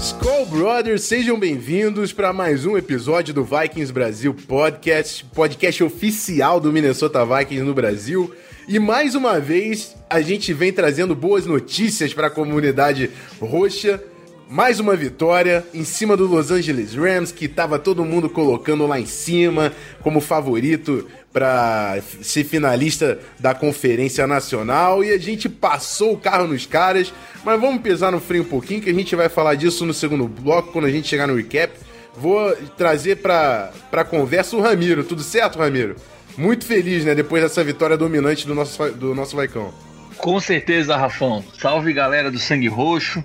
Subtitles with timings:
[0.00, 6.72] Skull Brothers, sejam bem-vindos para mais um episódio do Vikings Brasil Podcast, podcast oficial do
[6.72, 8.34] Minnesota Vikings no Brasil.
[8.66, 14.02] E mais uma vez a gente vem trazendo boas notícias para a comunidade roxa.
[14.50, 18.98] Mais uma vitória em cima do Los Angeles Rams, que estava todo mundo colocando lá
[18.98, 19.72] em cima
[20.02, 25.04] como favorito para ser finalista da Conferência Nacional.
[25.04, 27.14] E a gente passou o carro nos caras.
[27.44, 30.26] Mas vamos pesar no freio um pouquinho, que a gente vai falar disso no segundo
[30.26, 31.72] bloco, quando a gente chegar no recap.
[32.16, 35.04] Vou trazer para a conversa o Ramiro.
[35.04, 35.94] Tudo certo, Ramiro?
[36.36, 37.14] Muito feliz, né?
[37.14, 39.72] Depois dessa vitória dominante do nosso, do nosso Vaicão.
[40.16, 41.44] Com certeza, Rafão.
[41.56, 43.24] Salve galera do Sangue Roxo.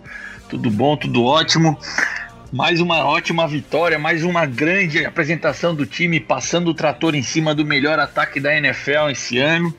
[0.55, 1.77] Tudo bom, tudo ótimo.
[2.49, 7.53] Mais uma ótima vitória, mais uma grande apresentação do time, passando o trator em cima
[7.53, 9.75] do melhor ataque da NFL esse ano.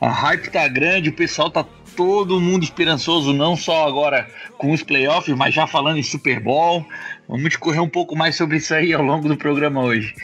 [0.00, 1.62] A hype tá grande, o pessoal tá
[1.94, 6.86] todo mundo esperançoso, não só agora com os playoffs, mas já falando em Super Bowl.
[7.28, 10.14] Vamos discorrer um pouco mais sobre isso aí ao longo do programa hoje.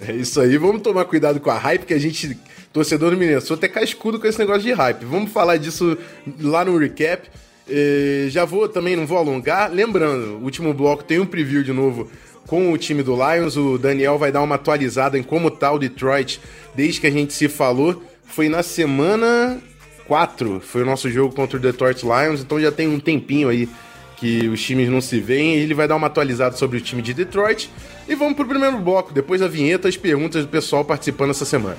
[0.00, 2.34] É isso aí, vamos tomar cuidado com a hype, que a gente,
[2.72, 5.04] torcedor do Minnesota, é cascudo com esse negócio de hype.
[5.04, 5.98] Vamos falar disso
[6.40, 7.28] lá no recap.
[7.68, 9.70] Eh, já vou também, não vou alongar.
[9.72, 12.10] Lembrando, o último bloco tem um preview de novo
[12.46, 13.56] com o time do Lions.
[13.56, 16.40] O Daniel vai dar uma atualizada em como tá o Detroit
[16.74, 18.02] desde que a gente se falou.
[18.26, 19.60] Foi na semana
[20.06, 23.68] 4, foi o nosso jogo contra o Detroit Lions, então já tem um tempinho aí
[24.16, 25.56] que os times não se veem.
[25.56, 27.70] Ele vai dar uma atualizada sobre o time de Detroit.
[28.08, 31.76] E vamos pro primeiro bloco, depois da vinheta, as perguntas do pessoal participando essa semana.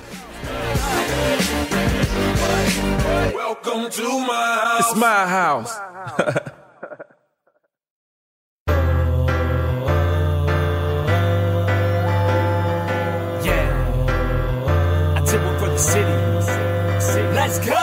[3.76, 4.90] Welcome to my house.
[4.90, 5.72] It's my house.
[13.44, 15.16] Yeah.
[15.16, 16.12] I took one for the city.
[17.34, 17.74] Let's go.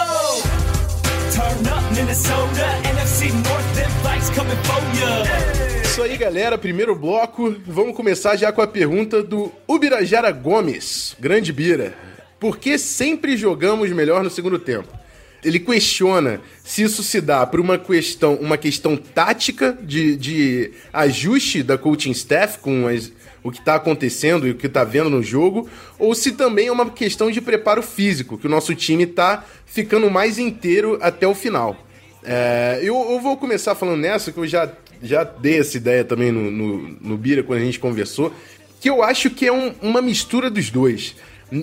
[1.31, 5.81] Turn up Minnesota, NFC North, them fights coming for ya.
[5.84, 6.58] Isso aí, galera.
[6.58, 7.56] Primeiro bloco.
[7.68, 11.16] Vamos começar já com a pergunta do Ubirajara Gomes.
[11.20, 11.94] Grande Bira.
[12.40, 15.03] Por que sempre jogamos melhor no segundo tempo?
[15.44, 21.62] Ele questiona se isso se dá por uma questão, uma questão tática de, de ajuste
[21.64, 23.12] da coaching staff com as,
[23.44, 25.68] o que está acontecendo e o que está vendo no jogo,
[26.00, 30.09] ou se também é uma questão de preparo físico, que o nosso time está ficando
[30.09, 31.75] mais inteiro até o final.
[32.24, 34.72] É, eu, eu vou começar falando nessa, que eu já,
[35.02, 38.34] já dei essa ideia também no, no, no Bira quando a gente conversou,
[38.80, 41.16] que eu acho que é um- uma mistura dos dois.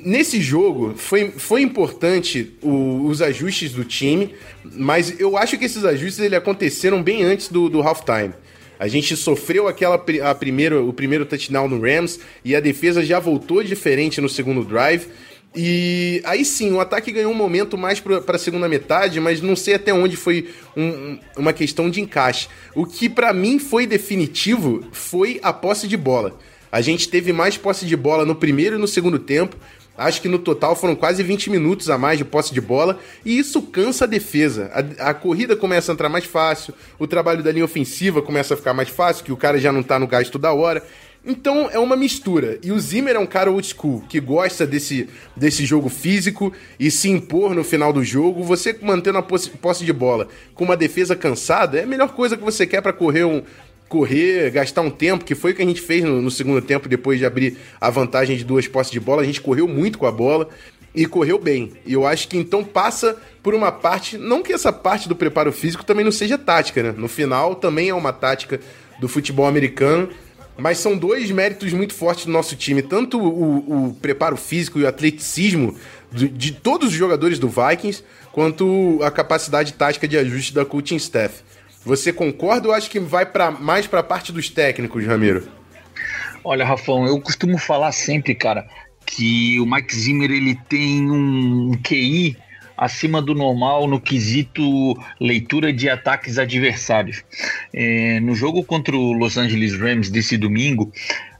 [0.04, 4.32] Nesse jogo foi, foi importante o- os ajustes do time,
[4.64, 8.32] mas eu acho que esses ajustes ele aconteceram bem antes do, do halftime.
[8.78, 13.18] A gente sofreu aquela a primeiro, o primeiro touchdown no Rams e a defesa já
[13.18, 15.08] voltou diferente no segundo drive.
[15.56, 19.56] E aí sim, o ataque ganhou um momento mais para a segunda metade, mas não
[19.56, 22.46] sei até onde foi um- uma questão de encaixe.
[22.76, 26.38] O que para mim foi definitivo foi a posse de bola.
[26.72, 29.56] A gente teve mais posse de bola no primeiro e no segundo tempo.
[29.96, 33.38] Acho que no total foram quase 20 minutos a mais de posse de bola, e
[33.38, 34.70] isso cansa a defesa.
[34.98, 38.56] A, a corrida começa a entrar mais fácil, o trabalho da linha ofensiva começa a
[38.56, 40.82] ficar mais fácil, que o cara já não tá no gás toda hora.
[41.24, 42.58] Então é uma mistura.
[42.62, 46.90] E o Zimmer é um cara old school, que gosta desse, desse jogo físico e
[46.90, 48.42] se impor no final do jogo.
[48.42, 52.42] Você mantendo a posse, de bola com uma defesa cansada é a melhor coisa que
[52.42, 53.42] você quer para correr um,
[53.90, 56.88] correr, gastar um tempo, que foi o que a gente fez no, no segundo tempo,
[56.88, 59.20] depois de abrir a vantagem de duas posses de bola.
[59.20, 60.48] A gente correu muito com a bola
[60.94, 61.72] e correu bem.
[61.84, 65.52] E eu acho que então passa por uma parte, não que essa parte do preparo
[65.52, 66.94] físico também não seja tática, né?
[66.96, 68.60] No final também é uma tática
[69.00, 70.08] do futebol americano.
[70.56, 74.84] Mas são dois méritos muito fortes do nosso time, tanto o, o preparo físico e
[74.84, 75.74] o atleticismo
[76.12, 80.96] de, de todos os jogadores do Vikings, quanto a capacidade tática de ajuste da coaching
[80.96, 81.42] staff.
[81.84, 85.48] Você concorda ou acha que vai pra, mais para a parte dos técnicos, Ramiro?
[86.44, 88.66] Olha, Rafão, eu costumo falar sempre, cara,
[89.06, 92.36] que o Mike Zimmer ele tem um QI
[92.76, 94.62] acima do normal no quesito
[95.20, 97.22] leitura de ataques adversários.
[97.74, 100.90] É, no jogo contra o Los Angeles Rams desse domingo,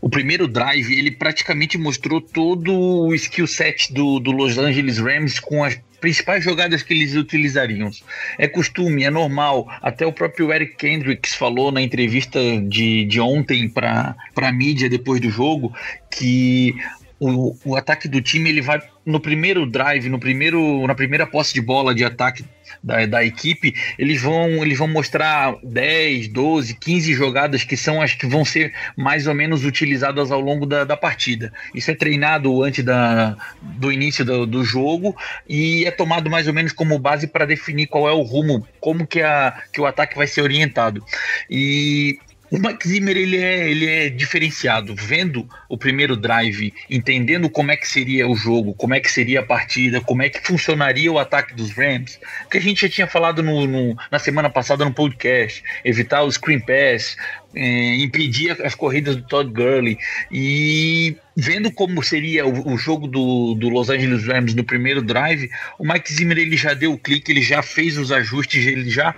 [0.03, 5.41] o primeiro drive ele praticamente mostrou todo o skill set do, do Los Angeles Rams
[5.41, 7.91] com as principais jogadas que eles utilizariam.
[8.38, 9.69] É costume, é normal.
[9.82, 15.20] Até o próprio Eric Kendricks falou na entrevista de, de ontem para a mídia depois
[15.20, 15.73] do jogo
[16.11, 16.75] que
[17.21, 21.53] o, o ataque do time ele vai no primeiro drive, no primeiro, na primeira posse
[21.53, 22.45] de bola de ataque
[22.83, 28.15] da, da equipe, eles vão, eles vão mostrar 10, 12, 15 jogadas que são as
[28.15, 31.53] que vão ser mais ou menos utilizadas ao longo da, da partida.
[31.75, 35.15] Isso é treinado antes da, do início do, do jogo
[35.49, 39.07] e é tomado mais ou menos como base para definir qual é o rumo, como
[39.07, 41.05] que, a, que o ataque vai ser orientado.
[41.51, 42.19] E
[42.50, 47.76] o Max Zimmer ele é, ele é diferenciado, vendo o primeiro drive, entendendo como é
[47.76, 51.19] que seria o jogo, como é que seria a partida, como é que funcionaria o
[51.19, 52.19] ataque dos Rams,
[52.50, 56.32] que a gente já tinha falado no, no na semana passada no podcast, evitar o
[56.32, 57.17] screen pass,
[57.55, 59.99] é, impedir as corridas do Todd Gurley.
[60.31, 65.49] E vendo como seria o, o, jogo do, do Los Angeles Rams no primeiro drive,
[65.79, 69.14] o Mike Zimmer ele já deu o clique, ele já fez os ajustes, ele já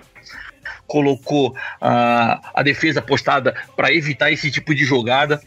[0.93, 5.41] colocou a, a defesa postada para evitar esse tipo de jogada.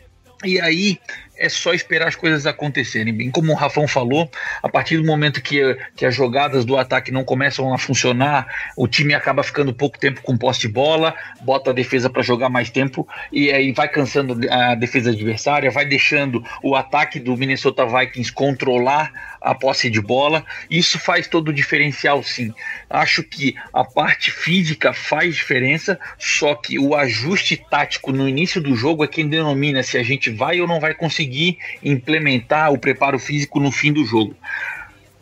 [0.43, 0.99] E aí
[1.37, 3.13] é só esperar as coisas acontecerem.
[3.13, 4.29] Bem como o Rafão falou,
[4.63, 8.87] a partir do momento que, que as jogadas do ataque não começam a funcionar, o
[8.87, 12.71] time acaba ficando pouco tempo com posse de bola, bota a defesa para jogar mais
[12.71, 18.31] tempo e aí vai cansando a defesa adversária, vai deixando o ataque do Minnesota Vikings
[18.31, 20.43] controlar a posse de bola.
[20.69, 22.51] Isso faz todo o diferencial, sim.
[22.89, 28.75] Acho que a parte física faz diferença, só que o ajuste tático no início do
[28.75, 33.19] jogo é quem denomina se a gente vai ou não vai conseguir implementar o preparo
[33.19, 34.35] físico no fim do jogo.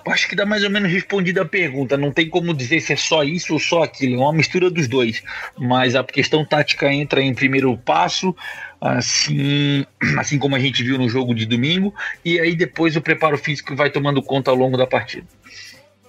[0.07, 1.97] Acho que dá mais ou menos respondida a pergunta.
[1.97, 4.15] Não tem como dizer se é só isso ou só aquilo.
[4.15, 5.23] É uma mistura dos dois.
[5.57, 8.35] Mas a questão tática entra em primeiro passo
[8.83, 9.85] assim,
[10.17, 13.75] assim como a gente viu no jogo de domingo, e aí depois o preparo físico
[13.75, 15.25] vai tomando conta ao longo da partida.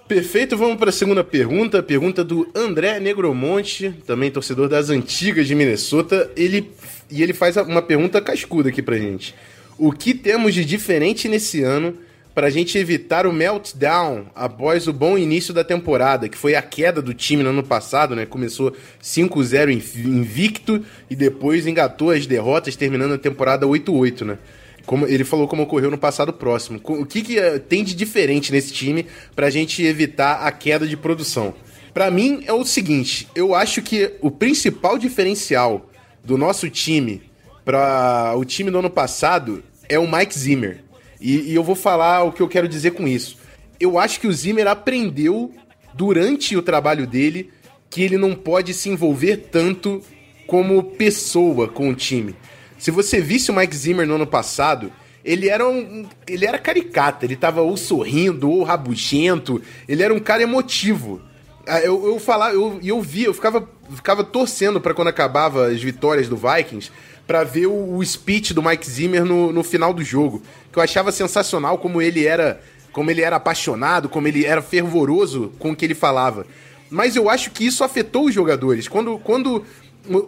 [0.09, 1.83] Perfeito, vamos para a segunda pergunta.
[1.83, 6.31] Pergunta do André Negromonte, também torcedor das antigas de Minnesota.
[6.37, 6.71] Ele,
[7.11, 9.35] e ele faz uma pergunta cascuda aqui pra gente.
[9.79, 11.97] O que temos de diferente nesse ano
[12.35, 16.63] para a gente evitar o meltdown após o bom início da temporada, que foi a
[16.63, 18.27] queda do time no ano passado, né?
[18.27, 19.71] Começou 5-0
[20.05, 24.39] invicto e depois engatou as derrotas, terminando a temporada 8-8, né?
[24.85, 26.81] Como ele falou como ocorreu no passado próximo.
[26.83, 30.87] O que, que eh, tem de diferente nesse time para a gente evitar a queda
[30.87, 31.55] de produção?
[31.95, 35.89] Para mim é o seguinte, eu acho que o principal diferencial
[36.25, 37.23] do nosso time
[37.65, 40.84] para o time do ano passado é o Mike Zimmer.
[41.25, 43.39] E, e eu vou falar o que eu quero dizer com isso.
[43.81, 45.51] Eu acho que o Zimmer aprendeu
[45.95, 47.51] durante o trabalho dele
[47.89, 50.03] que ele não pode se envolver tanto
[50.47, 52.37] como pessoa com o time.
[52.77, 54.93] Se você visse o Mike Zimmer no ano passado,
[55.25, 60.21] ele era um, ele era caricata, ele tava ou sorrindo ou rabugento, ele era um
[60.21, 61.23] cara emotivo.
[61.67, 65.83] Ah, eu, eu falar, eu, eu via, eu ficava, ficava torcendo para quando acabava as
[65.83, 66.93] vitórias do Vikings,
[67.27, 70.83] para ver o, o, speech do Mike Zimmer no, no final do jogo que eu
[70.83, 72.61] achava sensacional como ele era,
[72.93, 76.47] como ele era apaixonado, como ele era fervoroso com o que ele falava.
[76.91, 78.89] Mas eu acho que isso afetou os jogadores.
[78.89, 79.65] Quando, quando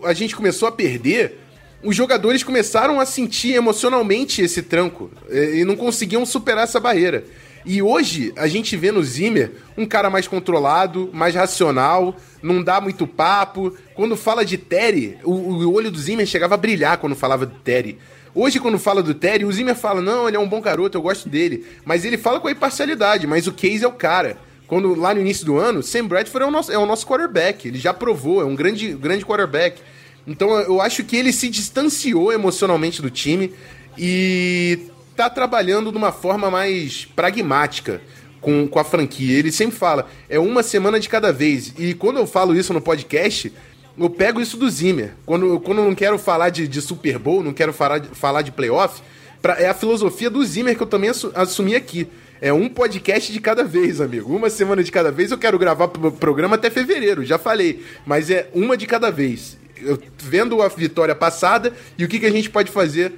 [0.05, 1.39] a gente começou a perder,
[1.83, 7.25] os jogadores começaram a sentir emocionalmente esse tranco e não conseguiam superar essa barreira.
[7.67, 12.81] E hoje a gente vê no Zimmer um cara mais controlado, mais racional, não dá
[12.81, 13.77] muito papo.
[13.93, 17.57] Quando fala de Terry, o, o olho do Zimmer chegava a brilhar quando falava de
[17.57, 17.99] Terry.
[18.33, 21.03] Hoje, quando fala do Terry, o Zimmer fala: não, ele é um bom garoto, eu
[21.03, 21.67] gosto dele.
[21.85, 24.39] Mas ele fala com a imparcialidade, mas o Case é o cara.
[24.69, 27.67] Quando lá no início do ano, Sam Bradford é o nosso, é o nosso quarterback.
[27.67, 29.81] Ele já provou, é um grande, grande quarterback.
[30.25, 33.53] Então eu acho que ele se distanciou emocionalmente do time
[33.99, 34.79] e
[35.17, 38.01] tá trabalhando de uma forma mais pragmática
[38.41, 39.39] com, com a franquia.
[39.39, 41.73] Ele sempre fala, é uma semana de cada vez.
[41.79, 43.53] E quando eu falo isso no podcast,
[43.99, 45.15] eu pego isso do Zimmer.
[45.25, 48.43] Quando, quando eu não quero falar de, de Super Bowl, não quero falar de, falar
[48.43, 49.03] de playoff,
[49.41, 52.07] pra, é a filosofia do Zimmer que eu também assumi aqui.
[52.41, 54.37] É um podcast de cada vez, amigo.
[54.37, 55.31] Uma semana de cada vez.
[55.31, 57.83] Eu quero gravar pro programa até fevereiro, já falei.
[58.05, 59.57] Mas é uma de cada vez.
[59.83, 63.13] Eu, vendo a vitória passada e o que, que a gente pode fazer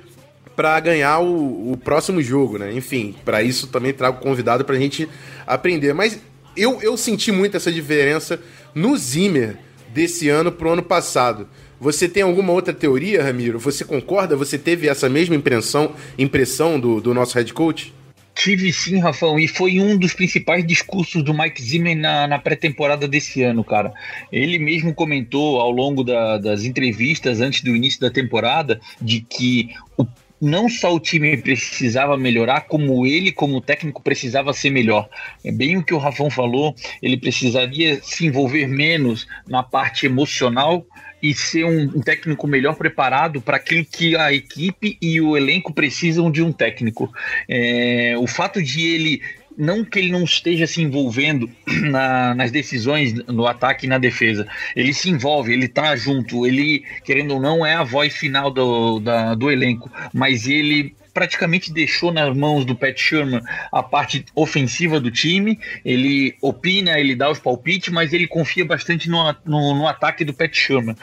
[0.59, 2.73] para ganhar o, o, próximo jogo, né?
[2.73, 5.09] Enfim, para isso também trago convidado pra gente
[5.47, 5.95] aprender.
[5.95, 6.19] Mas
[6.57, 8.41] eu, eu senti muito essa diferença
[8.75, 9.57] no Zimmer
[9.95, 11.49] desse ano pro ano passado.
[11.79, 13.61] Você tem alguma outra teoria, Ramiro?
[13.61, 14.35] Você concorda?
[14.35, 17.95] Você teve essa mesma impressão, impressão do, do nosso head coach?
[18.35, 23.07] Tive sim, Rafão, e foi um dos principais discursos do Mike Zimmer na, na pré-temporada
[23.07, 23.93] desse ano, cara.
[24.33, 29.71] Ele mesmo comentou ao longo da, das entrevistas antes do início da temporada de que
[29.97, 30.05] o
[30.41, 35.09] não só o time precisava melhorar, como ele, como técnico, precisava ser melhor.
[35.45, 40.87] É bem o que o Rafão falou, ele precisaria se envolver menos na parte emocional
[41.23, 45.73] e ser um, um técnico melhor preparado para aquilo que a equipe e o elenco
[45.73, 47.13] precisam de um técnico.
[47.49, 49.23] É, o fato de ele
[49.59, 51.51] não que ele não esteja se envolvendo
[51.91, 54.47] na, nas decisões no ataque e na defesa.
[54.77, 59.01] Ele se envolve, ele tá junto, ele, querendo ou não, é a voz final do,
[59.01, 65.01] da, do elenco, mas ele praticamente deixou nas mãos do Pat Sherman a parte ofensiva
[65.01, 65.59] do time.
[65.85, 70.33] Ele opina, ele dá os palpites, mas ele confia bastante no, no, no ataque do
[70.33, 70.95] Pat Sherman.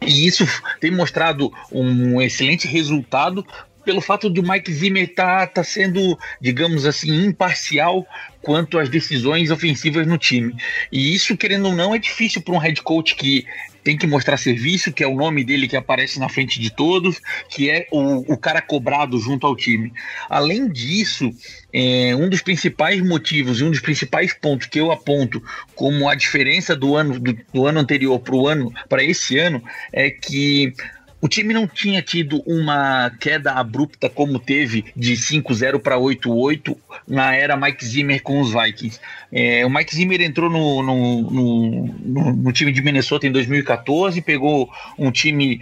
[0.00, 0.46] E isso
[0.80, 3.44] tem mostrado um excelente resultado
[3.84, 8.06] pelo fato de o Mike Zimmer estar tá, tá sendo, digamos assim, imparcial
[8.42, 10.54] quanto às decisões ofensivas no time.
[10.90, 13.44] E isso, querendo ou não, é difícil para um head coach que
[13.82, 17.20] tem que mostrar serviço, que é o nome dele que aparece na frente de todos,
[17.48, 19.92] que é o, o cara cobrado junto ao time.
[20.28, 21.30] Além disso,
[21.72, 25.42] é, um dos principais motivos e um dos principais pontos que eu aponto
[25.74, 29.62] como a diferença do ano, do, do ano anterior para o ano para esse ano
[29.92, 30.74] é que
[31.20, 37.34] o time não tinha tido uma queda abrupta como teve de 5-0 para 8-8 na
[37.34, 38.98] era Mike Zimmer com os Vikings.
[39.30, 44.70] É, o Mike Zimmer entrou no, no, no, no, time de Minnesota em 2014, pegou
[44.98, 45.60] um time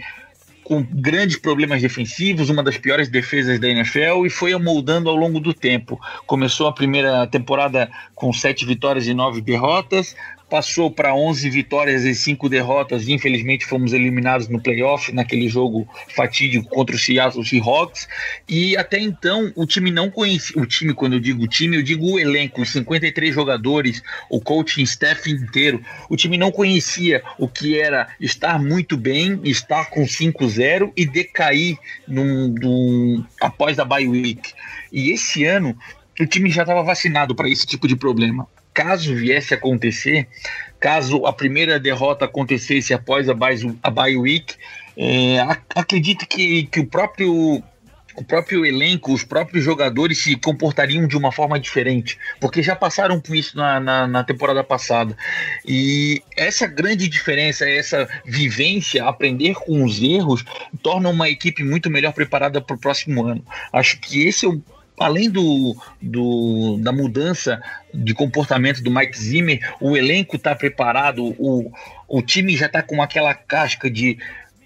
[0.63, 5.39] com grandes problemas defensivos, uma das piores defesas da NFL e foi amoldando ao longo
[5.39, 5.99] do tempo.
[6.27, 10.15] Começou a primeira temporada com sete vitórias e nove derrotas,
[10.49, 13.07] passou para 11 vitórias e 5 derrotas.
[13.07, 18.07] E infelizmente fomos eliminados no playoff, naquele jogo fatídico contra o Seattle Seahawks.
[18.47, 20.61] E até então o time não conhecia.
[20.61, 24.83] O time, quando eu digo time, eu digo o elenco, os 53 jogadores, o coaching
[24.83, 25.81] staff inteiro.
[26.09, 31.77] O time não conhecia o que era estar muito bem, estar com 5-0 e decair
[32.07, 34.53] num, num, após a bye week.
[34.91, 35.77] E esse ano
[36.19, 40.27] o time já estava vacinado para esse tipo de problema caso viesse a acontecer,
[40.79, 44.55] caso a primeira derrota acontecesse após a bye, a bye week,
[44.97, 45.39] é,
[45.75, 47.63] acredito que, que o próprio
[48.19, 53.17] o próprio elenco, os próprios jogadores se comportariam de uma forma diferente, porque já passaram
[53.19, 55.15] por isso na, na, na, temporada passada.
[55.65, 60.43] E essa grande diferença, essa vivência, aprender com os erros,
[60.83, 63.43] torna uma equipe muito melhor preparada para o próximo ano.
[63.71, 64.61] Acho que esse é o
[64.99, 67.61] além do, do, da mudança
[67.93, 71.71] de comportamento do Mike Zimmer, o elenco está preparado, o,
[72.07, 74.17] o time já está com aquela casca de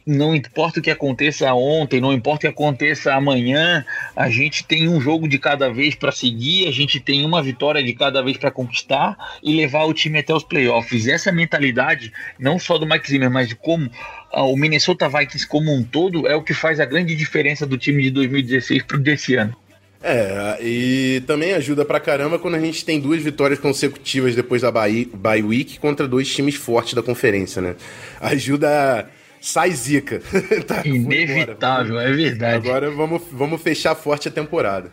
[0.06, 3.86] não importa o que aconteça ontem, não importa o que aconteça amanhã,
[4.16, 7.82] a gente tem um jogo de cada vez para seguir, a gente tem uma vitória
[7.82, 11.08] de cada vez para conquistar e levar o time até os playoffs.
[11.08, 13.90] Essa mentalidade, não só do Mike Zimmer, mas de como
[14.32, 17.78] ah, o Minnesota Vikings como um todo, é o que faz a grande diferença do
[17.78, 19.56] time de 2016 para o desse ano.
[20.06, 24.70] É, e também ajuda pra caramba quando a gente tem duas vitórias consecutivas depois da
[24.70, 27.76] bye, bye week contra dois times fortes da conferência, né?
[28.20, 29.10] Ajuda.
[29.40, 30.22] Sai zica.
[30.68, 32.68] tá, Inevitável, é verdade.
[32.68, 34.92] Agora vamos, vamos fechar forte a temporada.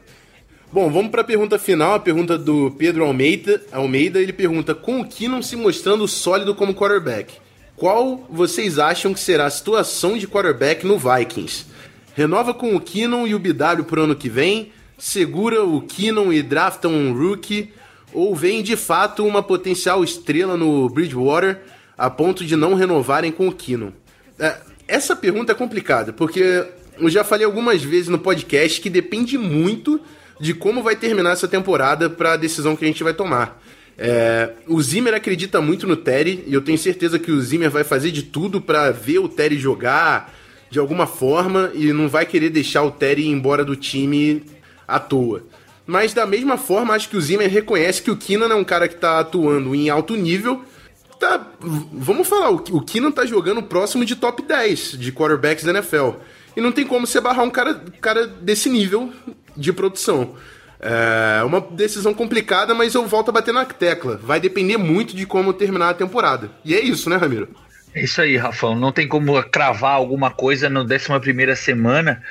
[0.73, 3.61] Bom, vamos para a pergunta final, a pergunta do Pedro Almeida.
[3.73, 7.35] Almeida, ele pergunta: com o Keenum se mostrando sólido como quarterback,
[7.77, 11.67] qual vocês acham que será a situação de quarterback no Vikings?
[12.15, 14.71] Renova com o Keenum e o BW pro ano que vem?
[15.01, 17.73] Segura o Keenum e drafta um rookie,
[18.13, 21.59] ou vem de fato uma potencial estrela no Bridgewater
[21.97, 23.93] a ponto de não renovarem com o Keenum?
[24.39, 26.67] É, essa pergunta é complicada, porque
[26.99, 30.01] eu já falei algumas vezes no podcast que depende muito
[30.39, 33.61] de como vai terminar essa temporada para a decisão que a gente vai tomar.
[33.97, 37.85] É, o Zimmer acredita muito no Terry e eu tenho certeza que o Zimmer vai
[37.85, 40.35] fazer de tudo para ver o Terry jogar
[40.71, 44.43] de alguma forma e não vai querer deixar o Terry ir embora do time
[44.91, 45.43] à toa.
[45.87, 48.87] Mas da mesma forma, acho que o Zimmer reconhece que o Keenan é um cara
[48.87, 50.65] que tá atuando em alto nível.
[51.19, 56.13] Tá, vamos falar, o Keenan tá jogando próximo de top 10 de quarterbacks da NFL.
[56.57, 59.13] E não tem como você barrar um cara, cara desse nível
[59.57, 60.35] de produção.
[60.81, 64.19] É uma decisão complicada, mas eu volto a bater na tecla.
[64.23, 66.51] Vai depender muito de como terminar a temporada.
[66.65, 67.49] E é isso, né, Ramiro?
[67.95, 68.75] É isso aí, Rafão.
[68.75, 72.23] Não tem como cravar alguma coisa na 11 semana,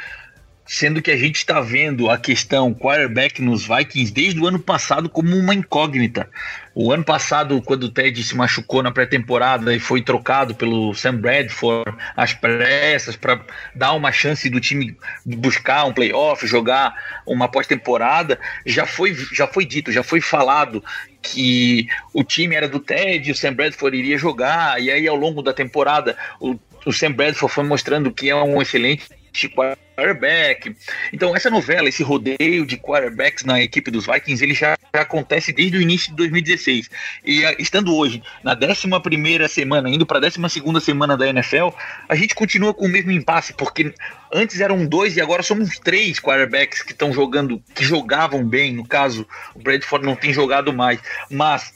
[0.69, 5.09] sendo que a gente está vendo a questão quarterback nos Vikings desde o ano passado
[5.09, 6.29] como uma incógnita.
[6.75, 11.15] O ano passado, quando o Ted se machucou na pré-temporada e foi trocado pelo Sam
[11.15, 14.95] Bradford às pressas para dar uma chance do time
[15.25, 16.93] buscar um playoff, jogar
[17.25, 20.83] uma pós-temporada, já foi, já foi dito, já foi falado
[21.19, 25.41] que o time era do Ted, o Sam Bradford iria jogar, e aí ao longo
[25.41, 29.07] da temporada o, o Sam Bradford foi mostrando que é um excelente
[29.47, 30.75] quarterback.
[31.13, 35.53] Então, essa novela, esse rodeio de quarterbacks na equipe dos Vikings, ele já, já acontece
[35.53, 36.89] desde o início de 2016.
[37.25, 40.39] E ah, estando hoje na 11 semana, indo para a 12
[40.81, 41.69] semana da NFL,
[42.07, 43.93] a gente continua com o mesmo impasse, porque
[44.33, 48.73] antes eram dois e agora somos três quarterbacks que estão jogando, que jogavam bem.
[48.73, 51.73] No caso, o Bradford não tem jogado mais, mas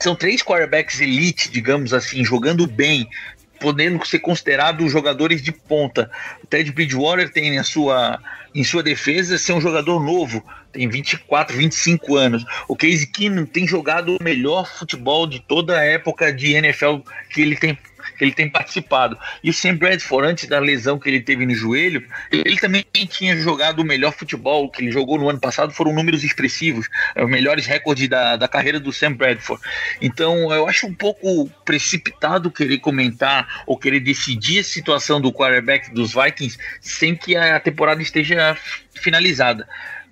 [0.00, 3.08] são três quarterbacks elite, digamos assim, jogando bem,
[3.64, 6.10] podendo ser considerados jogadores de ponta.
[6.42, 8.20] O Ted Bridgewater tem a sua,
[8.54, 12.44] em sua defesa ser um jogador novo, tem 24, 25 anos.
[12.68, 16.98] O Casey Keenum tem jogado o melhor futebol de toda a época de NFL
[17.30, 17.78] que ele tem
[18.20, 19.18] ele tem participado.
[19.42, 23.36] E o Sam Bradford, antes da lesão que ele teve no joelho, ele também tinha
[23.36, 27.30] jogado o melhor futebol que ele jogou no ano passado, foram números expressivos, é, os
[27.30, 29.62] melhores recordes da, da carreira do Sam Bradford.
[30.00, 35.90] Então eu acho um pouco precipitado querer comentar ou querer decidir a situação do quarterback
[35.92, 38.56] dos Vikings sem que a temporada esteja
[38.94, 39.66] finalizada.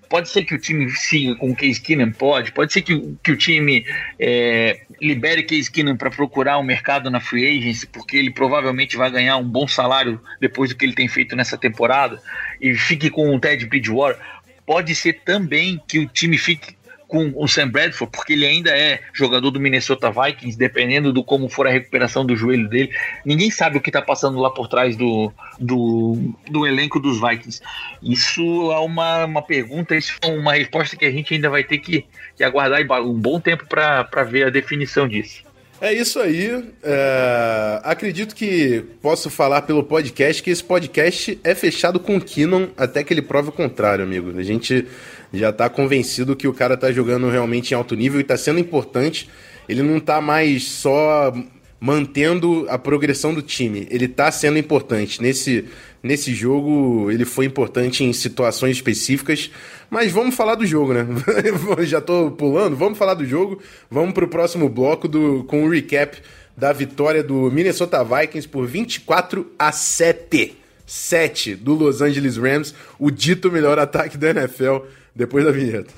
[0.08, 2.52] Pode ser que o time siga com o Case Keenum, pode.
[2.52, 3.86] Pode ser que, que o time
[4.18, 9.10] é, libere Case Keenum para procurar um mercado na free agency, porque ele provavelmente vai
[9.10, 12.22] ganhar um bom salário depois do que ele tem feito nessa temporada,
[12.60, 14.20] e fique com o Ted Bridgewater.
[14.64, 16.76] Pode ser também que o time fique
[17.12, 21.46] com o Sam Bradford, porque ele ainda é jogador do Minnesota Vikings, dependendo do como
[21.46, 22.90] for a recuperação do joelho dele.
[23.22, 27.60] Ninguém sabe o que está passando lá por trás do, do, do, elenco dos Vikings.
[28.02, 28.40] Isso
[28.72, 32.06] é uma, uma pergunta, isso é uma resposta que a gente ainda vai ter que,
[32.34, 35.44] que aguardar um bom tempo para ver a definição disso.
[35.82, 36.64] É isso aí.
[36.82, 37.80] É...
[37.82, 43.02] Acredito que posso falar pelo podcast que esse podcast é fechado com o Kinnon até
[43.02, 44.32] que ele prove o contrário, amigo.
[44.38, 44.86] A gente
[45.32, 48.60] já tá convencido que o cara tá jogando realmente em alto nível e tá sendo
[48.60, 49.28] importante.
[49.68, 51.32] Ele não tá mais só
[51.80, 53.88] mantendo a progressão do time.
[53.90, 55.20] Ele tá sendo importante.
[55.22, 55.64] Nesse,
[56.02, 59.50] nesse jogo, ele foi importante em situações específicas.
[59.90, 61.06] Mas vamos falar do jogo, né?
[61.82, 62.76] Já tô pulando.
[62.76, 63.60] Vamos falar do jogo.
[63.90, 66.18] Vamos pro próximo bloco do, com o um recap
[66.56, 70.58] da vitória do Minnesota Vikings por 24 a 7.
[70.86, 75.92] 7 do Los Angeles Rams, o dito melhor ataque da NFL depois da vinheta.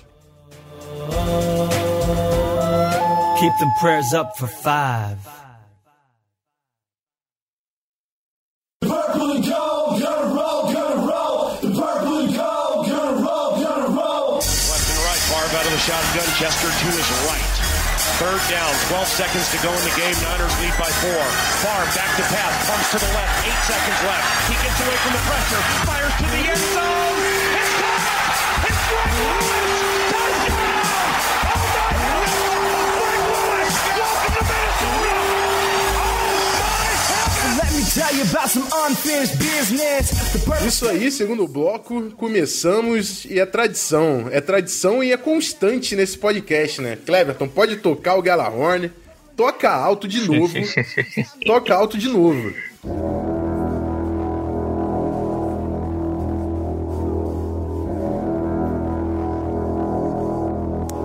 [3.38, 5.18] Keep them prayers up for five.
[8.80, 11.56] Purple and gold, gonna roll, gonna roll.
[11.60, 14.34] Purple and gold, gonna roll, gonna roll.
[14.38, 16.28] Left and right, Favre out of the shotgun.
[16.40, 17.50] Chester to his right.
[18.16, 20.14] Third down, 12 seconds to go in the game.
[20.22, 21.24] Niners lead by four.
[21.60, 23.34] Favre back to pass, pumps to the left.
[23.44, 24.28] Eight seconds left.
[24.48, 27.33] He gets away from the pressure, fires to the end zone.
[40.66, 44.28] Isso aí, segundo bloco, começamos e é tradição.
[44.30, 46.96] É tradição e é constante nesse podcast, né?
[47.04, 48.90] Cleverton, pode tocar o Galahorn.
[49.36, 50.54] Toca alto de novo.
[51.46, 52.52] toca alto de novo.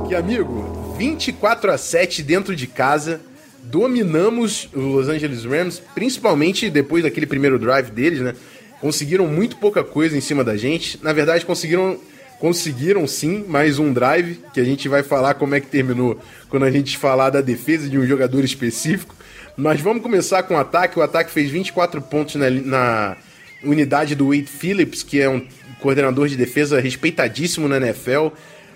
[0.10, 3.22] Que amigo, 24 a 7 dentro de casa
[3.62, 8.34] dominamos os Los Angeles Rams, principalmente depois daquele primeiro drive deles, né?
[8.82, 11.00] Conseguiram muito pouca coisa em cima da gente.
[11.04, 12.00] Na verdade, conseguiram
[12.40, 16.20] conseguiram sim mais um drive, que a gente vai falar como é que terminou
[16.50, 19.16] quando a gente falar da defesa de um jogador específico.
[19.56, 20.98] Mas vamos começar com o ataque.
[20.98, 23.18] O ataque fez 24 pontos na, na
[23.64, 25.46] unidade do Wade Phillips, que é um
[25.80, 28.30] coordenador de defesa respeitadíssimo na NFL.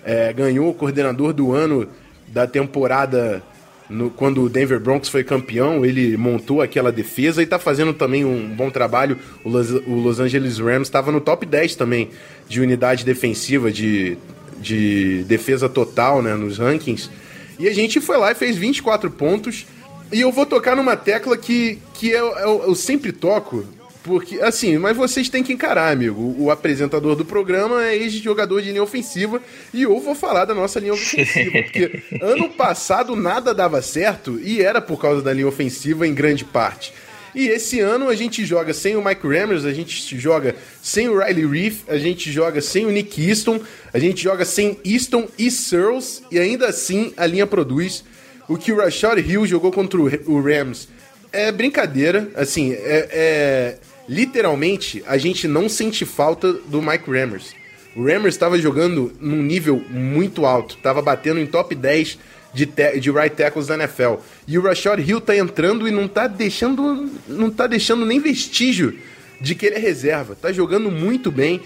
[0.04, 1.88] É, ganhou o coordenador do ano
[2.28, 3.42] da temporada
[3.88, 8.24] no, quando o Denver Broncos foi campeão, ele montou aquela defesa e está fazendo também
[8.24, 9.18] um bom trabalho.
[9.44, 12.10] O Los, o Los Angeles Rams estava no top 10 também
[12.48, 14.16] de unidade defensiva, de,
[14.58, 17.10] de defesa total né, nos rankings.
[17.58, 19.66] E a gente foi lá e fez 24 pontos.
[20.12, 23.64] E eu vou tocar numa tecla que, que eu, eu, eu sempre toco,
[24.04, 26.36] porque, assim, mas vocês têm que encarar, amigo.
[26.38, 29.40] O apresentador do programa é ex-jogador de linha ofensiva
[29.72, 31.50] e eu vou falar da nossa linha ofensiva.
[31.64, 36.44] Porque ano passado nada dava certo e era por causa da linha ofensiva em grande
[36.44, 36.92] parte.
[37.34, 41.18] E esse ano a gente joga sem o Mike Rammers, a gente joga sem o
[41.18, 43.58] Riley Reef, a gente joga sem o Nick Easton,
[43.90, 48.04] a gente joga sem Easton e Searles e ainda assim a linha produz.
[48.46, 50.88] O que o Rashad Hill jogou contra o Rams
[51.32, 57.54] é brincadeira, assim, é, é literalmente, a gente não sente falta do Mike Rammers.
[57.96, 62.18] O Rammers estava jogando num nível muito alto, estava batendo em top 10
[62.52, 62.66] de,
[63.00, 64.14] de right tackles da NFL.
[64.46, 68.98] E o Rashad Hill tá entrando e não tá deixando, não tá deixando nem vestígio
[69.40, 70.36] de que ele é reserva.
[70.40, 71.60] Tá jogando muito bem.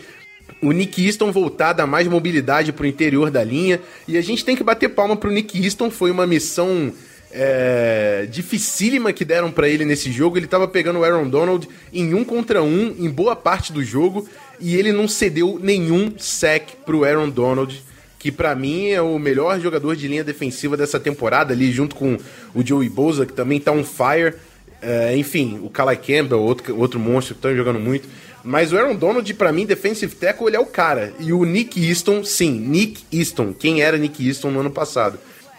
[0.61, 3.81] O Nick Easton voltado a mais mobilidade pro interior da linha.
[4.07, 5.91] E a gente tem que bater palma pro Nick Easton.
[5.91, 6.93] Foi uma missão
[7.33, 10.37] é, dificílima que deram para ele nesse jogo.
[10.37, 14.29] Ele tava pegando o Aaron Donald em um contra um em boa parte do jogo.
[14.61, 17.89] E ele não cedeu nenhum sec pro Aaron Donald
[18.19, 22.19] que para mim é o melhor jogador de linha defensiva dessa temporada, ali junto com
[22.55, 24.35] o Joey Bosa, que também tá on fire.
[24.83, 28.09] É, enfim, o Kalai Campbell, outro, outro monstro que tá jogando muito.
[28.43, 31.13] Mas o Aaron Donald, para mim, defensive tackle, ele é o cara.
[31.21, 35.19] E o Nick Easton, sim, Nick Easton, quem era Nick Easton no ano passado,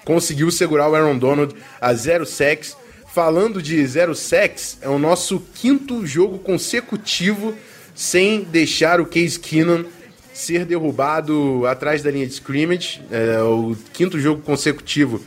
[0.09, 2.75] conseguiu segurar o Aaron Donald a zero sacks.
[3.13, 7.53] Falando de zero sacks, é o nosso quinto jogo consecutivo
[7.93, 9.85] sem deixar o Case Keenan
[10.33, 13.01] ser derrubado atrás da linha de scrimmage.
[13.11, 15.21] É o quinto jogo consecutivo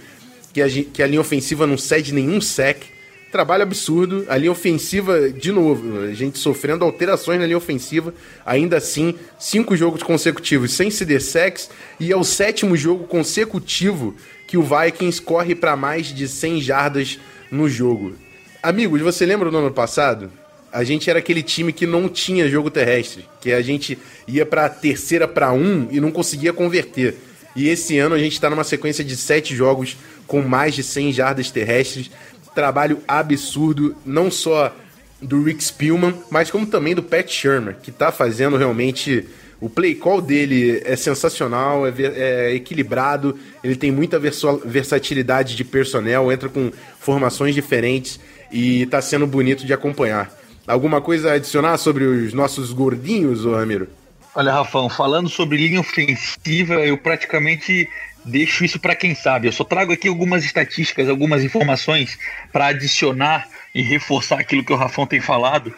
[0.52, 2.82] que a, que a linha ofensiva não cede nenhum sec.
[3.30, 4.24] Trabalho absurdo.
[4.28, 8.12] A linha ofensiva, de novo, a gente sofrendo alterações na linha ofensiva.
[8.44, 11.70] Ainda assim, cinco jogos consecutivos sem ceder sex.
[12.00, 14.16] E é o sétimo jogo consecutivo
[14.52, 17.18] que o Vikings corre para mais de 100 jardas
[17.50, 18.16] no jogo.
[18.62, 20.30] Amigos, você lembra do ano passado?
[20.70, 23.96] A gente era aquele time que não tinha jogo terrestre, que a gente
[24.28, 27.16] ia para terceira para um e não conseguia converter.
[27.56, 31.14] E esse ano a gente está numa sequência de sete jogos com mais de 100
[31.14, 32.10] jardas terrestres
[32.54, 34.76] trabalho absurdo, não só
[35.18, 39.26] do Rick Spielman, mas como também do Pat Shermer, que tá fazendo realmente.
[39.62, 46.32] O play call dele é sensacional, é, é equilibrado, ele tem muita versatilidade de personnel,
[46.32, 48.18] entra com formações diferentes
[48.50, 50.36] e tá sendo bonito de acompanhar.
[50.66, 53.86] Alguma coisa a adicionar sobre os nossos gordinhos, Ramiro?
[54.34, 57.88] Olha, Rafão, falando sobre linha ofensiva, eu praticamente
[58.24, 59.48] deixo isso para quem sabe.
[59.48, 62.18] Eu só trago aqui algumas estatísticas, algumas informações
[62.52, 65.74] para adicionar e reforçar aquilo que o Rafão tem falado.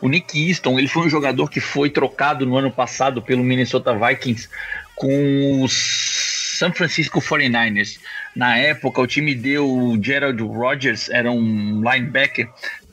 [0.00, 3.94] O Nick Easton, ele foi um jogador que foi trocado no ano passado pelo Minnesota
[3.94, 4.48] Vikings
[4.94, 7.98] com os San Francisco 49ers.
[8.34, 12.48] Na época, o time deu o Gerald Rogers, era um linebacker,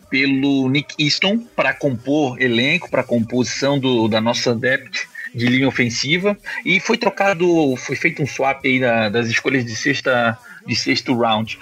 [0.09, 6.37] pelo Nick Easton para compor elenco, para composição do, da nossa depth de linha ofensiva
[6.65, 11.15] e foi trocado, foi feito um swap aí da, das escolhas de sexta de sexto
[11.17, 11.57] round.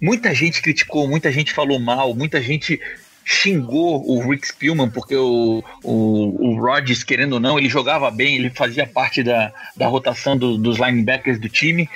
[0.00, 2.80] Muita gente criticou, muita gente falou mal, muita gente
[3.24, 8.36] xingou o Rick Spielman porque o, o, o Rodgers, querendo ou não, ele jogava bem,
[8.36, 11.88] ele fazia parte da, da rotação do, dos linebackers do time.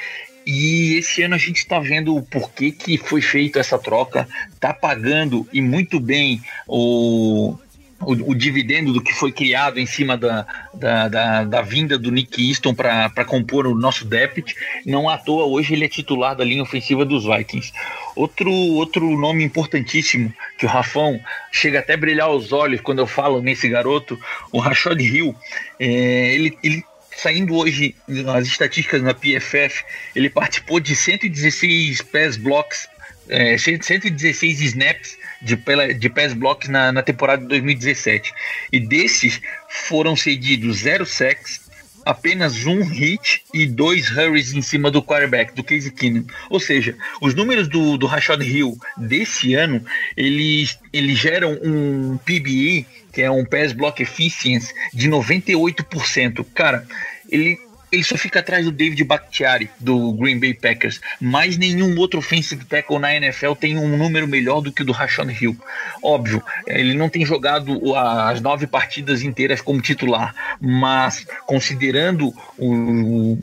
[0.44, 4.26] E esse ano a gente está vendo o porquê que foi feita essa troca,
[4.58, 7.56] tá pagando e muito bem o,
[8.00, 12.10] o, o, dividendo do que foi criado em cima da, da, da, da vinda do
[12.10, 14.54] Nick Easton para compor o nosso depth.
[14.86, 17.72] Não à toa, hoje ele é titular da linha ofensiva dos Vikings.
[18.16, 21.20] Outro, outro nome importantíssimo que o Rafão
[21.52, 24.18] chega até a brilhar os olhos quando eu falo nesse garoto,
[24.50, 25.34] o Rashad Hill.
[25.78, 26.84] É, ele, ele
[27.16, 27.94] saindo hoje
[28.34, 29.84] as estatísticas na PFF,
[30.16, 32.88] ele participou de 116 pass blocks,
[33.28, 35.56] é, 116 snaps de,
[35.94, 38.32] de pass blocks na, na temporada de 2017.
[38.72, 41.70] E desses foram cedidos zero sacks,
[42.04, 46.24] apenas um hit e dois hurries em cima do quarterback, do Casey Keenum.
[46.48, 49.84] Ou seja, os números do, do Rashad Hill desse ano,
[50.16, 56.44] eles, eles geram um PBE, que é um Pass Block Efficiency, de 98%.
[56.54, 56.86] Cara,
[57.28, 57.58] ele
[57.92, 61.00] ele só fica atrás do David Bakhtiari, do Green Bay Packers.
[61.20, 64.92] Mas nenhum outro offensive tackle na NFL tem um número melhor do que o do
[64.92, 65.56] Rashawn Hill.
[66.02, 73.38] Óbvio, ele não tem jogado as nove partidas inteiras como titular, mas considerando o,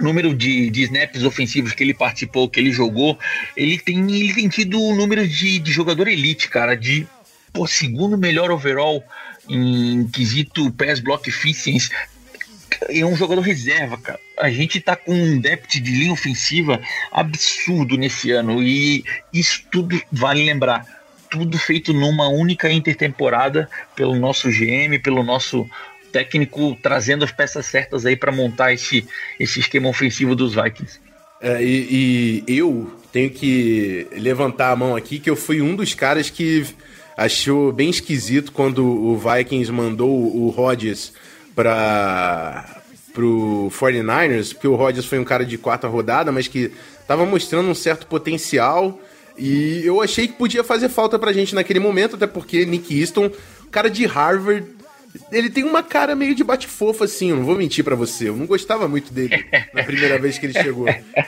[0.00, 3.18] número de, de, snaps ofensivos que ele participou, que ele jogou,
[3.56, 7.06] ele tem, ele tem tido o número de, de jogador elite, cara, de
[7.52, 9.04] por segundo melhor overall
[9.48, 11.90] em quesito pass block efficiency,
[12.88, 14.20] é um jogador reserva, cara.
[14.38, 16.80] A gente tá com um depth de linha ofensiva
[17.12, 20.86] absurdo nesse ano e isso tudo vale lembrar.
[21.30, 25.68] Tudo feito numa única intertemporada pelo nosso GM, pelo nosso
[26.12, 29.06] técnico, trazendo as peças certas aí para montar esse,
[29.38, 31.00] esse esquema ofensivo dos Vikings.
[31.40, 35.92] É, e, e eu tenho que levantar a mão aqui que eu fui um dos
[35.92, 36.64] caras que
[37.16, 41.12] achou bem esquisito quando o Vikings mandou o Rodgers
[41.54, 47.24] para pro 49ers, porque o Rodgers foi um cara de quarta rodada, mas que estava
[47.24, 49.00] mostrando um certo potencial.
[49.38, 53.30] E eu achei que podia fazer falta pra gente naquele momento, até porque Nick Easton,
[53.70, 54.66] cara de Harvard,
[55.30, 58.28] ele tem uma cara meio de bate-fofo, assim, eu não vou mentir para você.
[58.28, 60.86] Eu não gostava muito dele na primeira vez que ele chegou.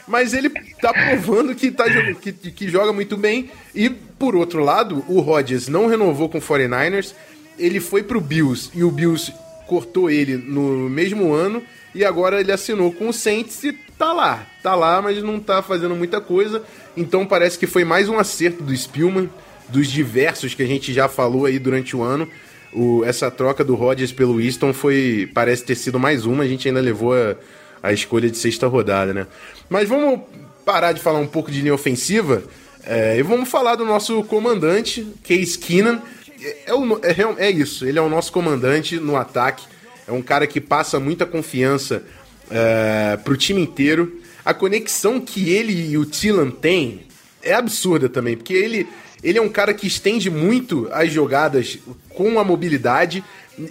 [0.08, 1.84] Mas ele tá provando que, tá,
[2.20, 3.48] que, que joga muito bem.
[3.72, 7.14] E, por outro lado, o Rodgers não renovou com o 49ers
[7.58, 9.32] ele foi pro Bills e o Bills
[9.66, 11.62] cortou ele no mesmo ano
[11.94, 14.46] e agora ele assinou com o Saints e tá lá.
[14.62, 16.62] Tá lá, mas não tá fazendo muita coisa.
[16.96, 19.30] Então parece que foi mais um acerto do Spielman,
[19.68, 22.28] dos diversos que a gente já falou aí durante o ano.
[22.72, 25.30] O, essa troca do Rodgers pelo Easton foi.
[25.32, 27.36] Parece ter sido mais uma, a gente ainda levou a,
[27.82, 29.26] a escolha de sexta rodada, né?
[29.68, 30.20] Mas vamos
[30.64, 32.42] parar de falar um pouco de linha ofensiva
[32.84, 36.00] é, e vamos falar do nosso comandante, Case Keenan.
[36.46, 39.66] É, é, é, é isso, ele é o nosso comandante no ataque.
[40.06, 42.04] É um cara que passa muita confiança
[42.48, 44.20] é, pro time inteiro.
[44.44, 47.00] A conexão que ele e o Tilan têm
[47.42, 48.86] é absurda também, porque ele,
[49.24, 51.78] ele é um cara que estende muito as jogadas
[52.10, 53.24] com a mobilidade,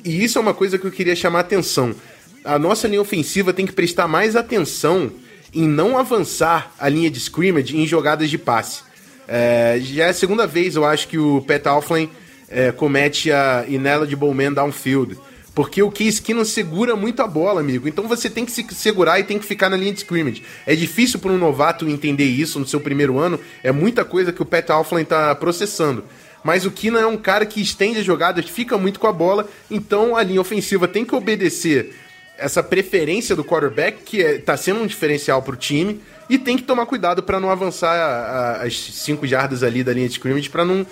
[0.04, 1.96] e isso é uma coisa que eu queria chamar a atenção.
[2.44, 5.12] A nossa linha ofensiva tem que prestar mais atenção
[5.54, 8.84] em não avançar a linha de scrimmage em jogadas de passe.
[9.28, 12.10] É, já é a segunda vez, eu acho, que o Pat Alflin
[12.56, 15.20] é, comete a ineligible man downfield.
[15.54, 17.88] Porque o Case Keenum segura muito a bola, amigo.
[17.88, 20.42] Então você tem que se segurar e tem que ficar na linha de scrimmage.
[20.66, 23.40] É difícil para um novato entender isso no seu primeiro ano.
[23.62, 26.04] É muita coisa que o Pat Alflin está processando.
[26.44, 29.48] Mas o Keenan é um cara que estende as jogadas, fica muito com a bola.
[29.70, 31.94] Então a linha ofensiva tem que obedecer
[32.38, 36.02] essa preferência do quarterback, que está é, sendo um diferencial para o time.
[36.30, 39.94] E tem que tomar cuidado para não avançar a, a, as 5 jardas ali da
[39.94, 40.86] linha de scrimmage para não,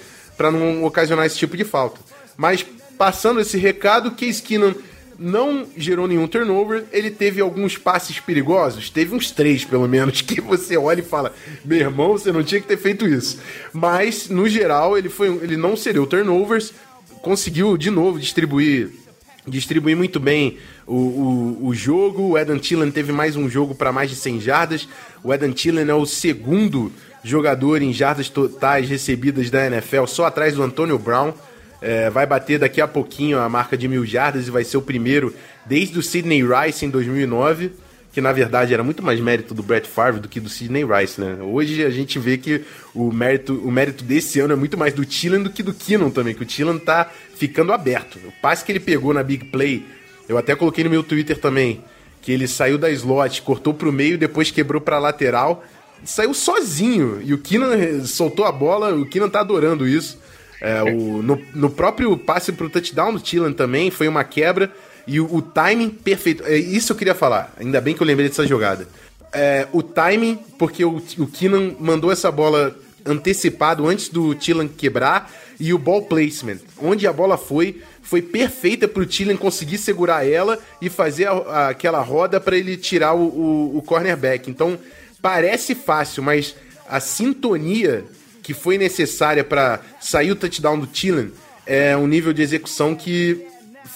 [0.51, 1.99] não ocasionar esse tipo de falta.
[2.35, 2.65] Mas
[2.97, 4.73] passando esse recado, Case Keenum
[5.17, 10.41] não gerou nenhum turnover, ele teve alguns passes perigosos, teve uns três pelo menos, que
[10.41, 13.39] você olha e fala, meu irmão, você não tinha que ter feito isso.
[13.71, 16.73] Mas, no geral, ele, foi, ele não cedeu turnovers,
[17.21, 18.91] conseguiu de novo distribuir
[19.45, 22.29] distribuir muito bem o, o, o jogo.
[22.29, 24.87] O Edan Tillen teve mais um jogo para mais de 100 jardas.
[25.21, 26.91] O Edan Tillen é o segundo
[27.23, 31.33] jogador em jardas totais recebidas da NFL, só atrás do Antonio Brown.
[31.81, 34.81] É, vai bater daqui a pouquinho a marca de mil jardas e vai ser o
[34.81, 35.33] primeiro
[35.65, 37.71] desde o Sidney Rice em 2009,
[38.13, 41.19] que na verdade era muito mais mérito do Brett Favre do que do Sidney Rice,
[41.19, 41.37] né?
[41.41, 42.61] Hoje a gente vê que
[42.93, 46.09] o mérito, o mérito desse ano é muito mais do Tillan do que do Keenan
[46.09, 48.17] também, que o Tillan tá ficando aberto.
[48.17, 49.85] O passe que ele pegou na Big Play,
[50.29, 51.81] eu até coloquei no meu Twitter também,
[52.21, 55.65] que ele saiu da slot, cortou pro meio, depois quebrou pra lateral,
[56.05, 57.21] saiu sozinho.
[57.23, 60.17] E o Keenan soltou a bola, o Keenan tá adorando isso.
[60.63, 64.71] É, o, no, no, próprio passe pro touchdown do Tillan também foi uma quebra
[65.05, 66.41] e o, o, timing perfeito.
[66.45, 68.87] É, isso eu queria falar, ainda bem que eu lembrei dessa jogada.
[69.33, 72.73] É, o timing, porque o, o Keenan mandou essa bola
[73.05, 78.87] antecipado antes do Tillan quebrar e o ball placement, onde a bola foi, foi perfeita
[78.87, 83.13] para o Tillan conseguir segurar ela e fazer a, a, aquela roda para ele tirar
[83.13, 84.49] o, o, o cornerback.
[84.49, 84.79] Então
[85.23, 86.53] parece fácil, mas
[86.87, 88.03] a sintonia
[88.43, 91.31] que foi necessária para sair o touchdown do Tillen
[91.65, 93.47] é um nível de execução que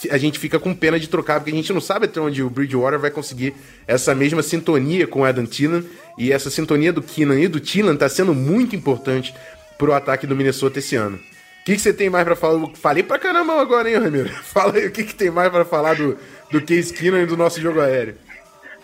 [0.10, 2.50] a gente fica com pena de trocar, porque a gente não sabe até onde o
[2.50, 3.54] Bridgewater vai conseguir
[3.86, 5.84] essa mesma sintonia com o Adam Tillen,
[6.18, 9.36] e essa sintonia do Keenan e do Tillen está sendo muito importante
[9.78, 11.18] para o ataque do Minnesota esse ano.
[11.18, 12.70] O que, que você tem mais para falar?
[12.76, 14.30] Falei pra caramba agora, hein, Ramiro?
[14.44, 16.18] Fala aí o que, que tem mais para falar do,
[16.50, 18.16] do Case Keenan e do nosso jogo aéreo.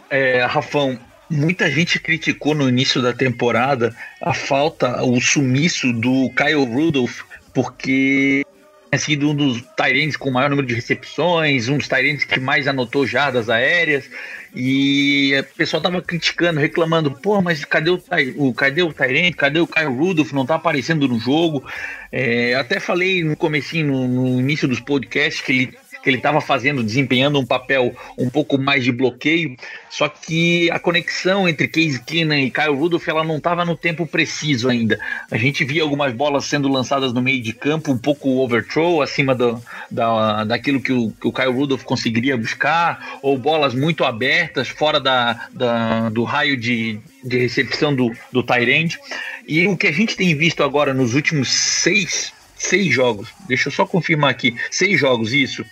[0.09, 0.99] É, Rafão,
[1.29, 7.21] Muita gente criticou no início da temporada a falta, o sumiço do Kyle Rudolph,
[7.53, 8.45] porque
[8.91, 12.39] tinha sido um dos Tyrants com o maior número de recepções, um dos Tyrants que
[12.39, 14.07] mais anotou jardas aéreas,
[14.55, 17.99] e o pessoal tava criticando, reclamando, pô, mas cadê o,
[18.37, 21.63] o cadê o Tyrant, cadê o Kyle Rudolph, não tá aparecendo no jogo.
[22.11, 26.41] É, até falei no comecinho, no, no início dos podcasts, que ele que ele estava
[26.41, 29.55] fazendo, desempenhando um papel um pouco mais de bloqueio,
[29.89, 34.05] só que a conexão entre Case Keenan e Kyle Rudolph ela não estava no tempo
[34.05, 34.99] preciso ainda.
[35.31, 39.33] A gente via algumas bolas sendo lançadas no meio de campo, um pouco overthrow, acima
[39.33, 44.67] do, da, daquilo que o, que o Kyle Rudolph conseguiria buscar, ou bolas muito abertas,
[44.67, 48.99] fora da, da do raio de, de recepção do, do Tyrande.
[49.47, 53.71] E o que a gente tem visto agora nos últimos seis, seis jogos, deixa eu
[53.71, 55.65] só confirmar aqui, seis jogos, isso,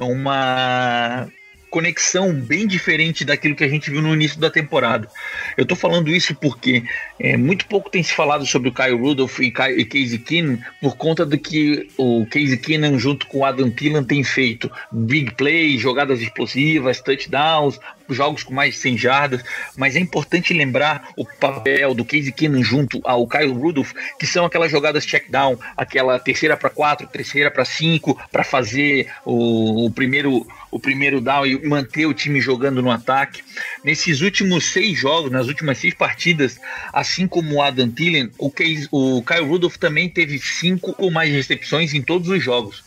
[0.00, 1.30] uma
[1.70, 5.08] conexão bem diferente daquilo que a gente viu no início da temporada.
[5.56, 6.82] Eu tô falando isso porque
[7.18, 10.58] é, muito pouco tem se falado sobre o Kyle Rudolph e, Kyle, e Casey Keenan
[10.80, 14.70] por conta do que o Casey Keenan junto com o Adam Thielen tem feito.
[14.90, 17.78] Big play, jogadas explosivas, touchdowns,
[18.08, 19.44] jogos com mais de 100 jardas,
[19.76, 24.44] mas é importante lembrar o papel do Casey Keenan junto ao Kyle Rudolph, que são
[24.44, 29.90] aquelas jogadas check down, aquela terceira para quatro, terceira para cinco, para fazer o, o
[29.90, 33.42] primeiro o primeiro down e manter o time jogando no ataque.
[33.84, 36.58] Nesses últimos seis jogos, nas últimas seis partidas,
[36.92, 41.32] assim como o Adam Thielen, o, Case, o Kyle Rudolph também teve cinco ou mais
[41.32, 42.82] recepções em todos os jogos.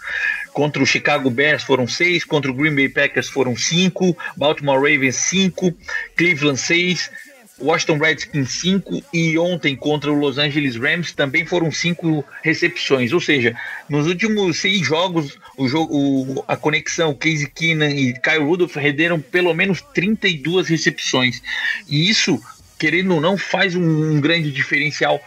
[0.53, 5.15] Contra o Chicago Bears foram seis, contra o Green Bay Packers foram cinco, Baltimore Ravens
[5.15, 5.73] cinco,
[6.15, 7.09] Cleveland seis,
[7.61, 13.13] Washington Redskins 5 e ontem contra o Los Angeles Rams também foram cinco recepções.
[13.13, 13.55] Ou seja,
[13.87, 19.19] nos últimos seis jogos, o jogo, o, a conexão Casey Keenan e Kyle Rudolph renderam
[19.19, 21.41] pelo menos 32 recepções.
[21.87, 22.41] E isso,
[22.79, 25.21] querendo ou não, faz um, um grande diferencial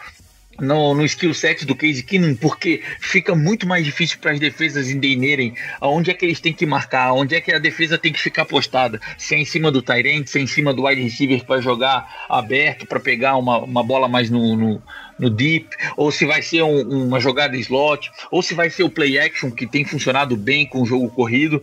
[0.59, 4.89] no, no skill set do Case Keenum, porque fica muito mais difícil para as defesas
[4.89, 8.21] entenderem aonde é que eles têm que marcar, onde é que a defesa tem que
[8.21, 11.43] ficar postada, se é em cima do Tyrant, se é em cima do wide receiver
[11.45, 14.81] para jogar aberto, para pegar uma, uma bola mais no, no,
[15.19, 18.89] no deep, ou se vai ser um, uma jogada slot, ou se vai ser o
[18.89, 21.61] play action que tem funcionado bem com o jogo corrido.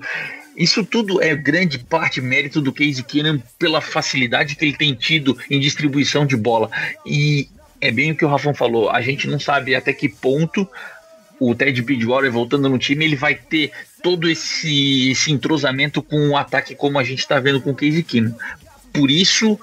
[0.56, 5.38] Isso tudo é grande parte mérito do Case Keenum pela facilidade que ele tem tido
[5.50, 6.70] em distribuição de bola.
[7.06, 7.48] E
[7.82, 8.88] é bem o que o Rafão falou.
[8.88, 10.66] A gente não sabe até que ponto
[11.40, 16.36] o Ted Bridgewater voltando no time, ele vai ter todo esse, esse entrosamento com o
[16.36, 18.32] ataque como a gente está vendo com o Casey Keenum.
[18.92, 19.58] Por isso,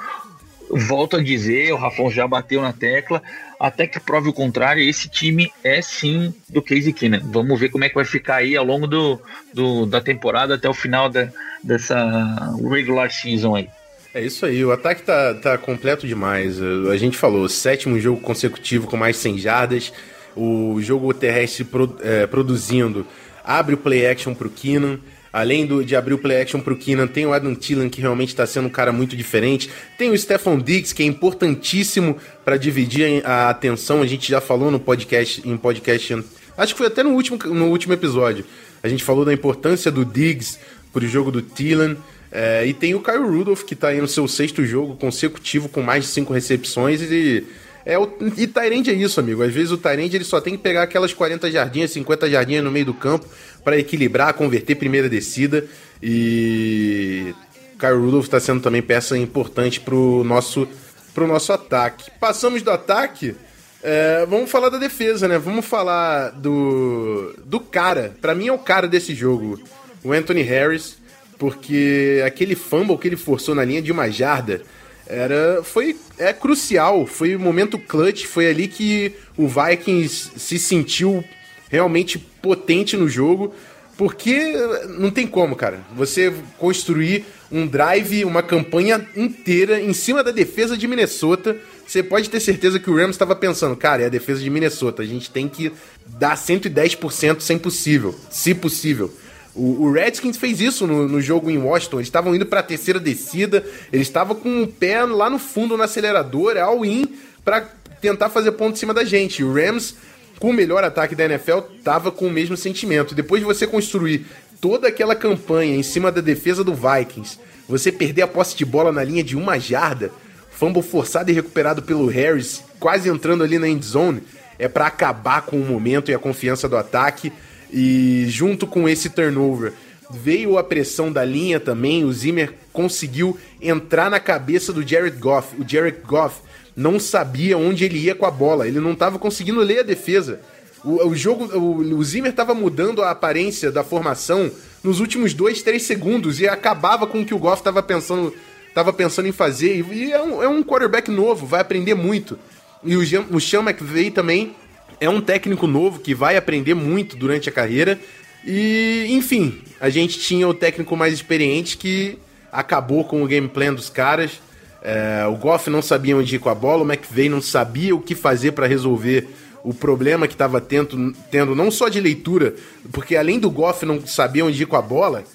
[0.70, 3.24] volto a dizer, o Rafão já bateu na tecla,
[3.58, 7.22] até que prove o contrário, esse time é sim do Casey Keenum.
[7.32, 9.22] Vamos ver como é que vai ficar aí ao longo do,
[9.54, 11.30] do da temporada até o final da,
[11.64, 13.70] dessa regular season aí.
[14.14, 16.60] É isso aí, o ataque tá, tá completo demais.
[16.62, 19.94] A gente falou, sétimo jogo consecutivo com mais 100 jardas,
[20.36, 23.06] o jogo terrestre pro, é, produzindo,
[23.44, 25.00] abre o play action pro Keenan.
[25.32, 28.30] Além do, de abrir o play action pro Keenan, tem o Adam Thielen, que realmente
[28.30, 29.70] está sendo um cara muito diferente.
[29.96, 34.02] Tem o Stephon Diggs, que é importantíssimo para dividir a atenção.
[34.02, 36.24] A gente já falou no podcast, em podcast,
[36.58, 38.44] acho que foi até no último, no último episódio.
[38.82, 40.58] A gente falou da importância do Diggs
[40.92, 41.96] pro jogo do Thielen.
[42.32, 45.82] É, e tem o Kyle Rudolph, que tá aí no seu sexto jogo consecutivo com
[45.82, 47.46] mais de cinco recepções e.
[47.86, 49.42] É o, e Tyrande é isso, amigo.
[49.42, 52.70] Às vezes o Tyrande ele só tem que pegar aquelas 40 jardinhas, 50 jardinhas no
[52.70, 53.26] meio do campo
[53.64, 55.66] para equilibrar, converter primeira descida.
[56.04, 57.34] E
[57.80, 60.68] Kyle Rudolph está sendo também peça importante pro nosso,
[61.16, 62.12] pro nosso ataque.
[62.20, 63.36] Passamos do ataque,
[63.82, 65.40] é, vamos falar da defesa, né?
[65.40, 68.14] Vamos falar do, do cara.
[68.22, 69.60] Para mim é o cara desse jogo,
[70.04, 70.99] o Anthony Harris
[71.40, 74.62] porque aquele fumble que ele forçou na linha de uma jarda
[75.08, 81.24] era foi é crucial, foi o momento clutch, foi ali que o Vikings se sentiu
[81.70, 83.56] realmente potente no jogo,
[83.98, 84.54] porque
[85.00, 85.82] não tem como, cara.
[85.96, 92.30] Você construir um drive, uma campanha inteira em cima da defesa de Minnesota, você pode
[92.30, 95.32] ter certeza que o Rams estava pensando, cara, é a defesa de Minnesota, a gente
[95.32, 95.72] tem que
[96.06, 99.12] dar 110% sem possível, se possível.
[99.56, 101.98] O, o Redskins fez isso no, no, jogo em Washington.
[101.98, 105.76] Eles estavam indo para a terceira descida, eles estavam com o pé lá no fundo
[105.76, 107.08] no acelerador, all-in,
[107.44, 107.62] para
[108.02, 109.44] tentar fazer ponto em cima da gente.
[109.44, 109.96] O Rams,
[110.40, 113.16] com o melhor ataque da NFL, tava com o mesmo sentimento.
[113.16, 114.26] Depois de você construir
[114.62, 118.92] toda aquela campanha em cima da defesa do Vikings, você perder a posse de bola
[118.92, 120.12] na linha de uma jarda,
[120.50, 124.24] fumble forçado e recuperado pelo Harris, quase entrando ali na end zone,
[124.58, 127.32] é para acabar com o momento e a confiança do ataque.
[127.72, 129.74] E junto com esse turnover
[130.12, 132.04] veio a pressão da linha também.
[132.04, 135.56] O Zimmer conseguiu entrar na cabeça do Jared Goff.
[135.62, 136.42] O Jared Goff
[136.76, 140.40] não sabia onde ele ia com a bola, ele não estava conseguindo ler a defesa.
[140.84, 144.50] O, o jogo, o, o Zimmer estava mudando a aparência da formação
[144.82, 148.34] nos últimos dois, três segundos e acabava com o que o Goff estava pensando,
[148.74, 149.86] tava pensando em fazer.
[149.92, 152.40] E é um, é um quarterback novo, vai aprender muito.
[152.84, 153.02] E o,
[153.36, 154.56] o Sean McVay também
[155.00, 158.00] é um técnico novo que vai aprender muito durante a carreira.
[158.46, 162.18] E, enfim, a gente tinha o técnico mais experiente que
[162.52, 164.42] acabou com o game plan dos caras.
[164.82, 168.02] É, o Goff não sabia onde ir com a bola, o McVeigh não sabia o
[168.02, 169.28] que fazer para resolver
[169.62, 172.56] o problema que estava tendo, tendo, não só de leitura,
[172.94, 175.26] porque além do Goff não saber onde ir com a bola,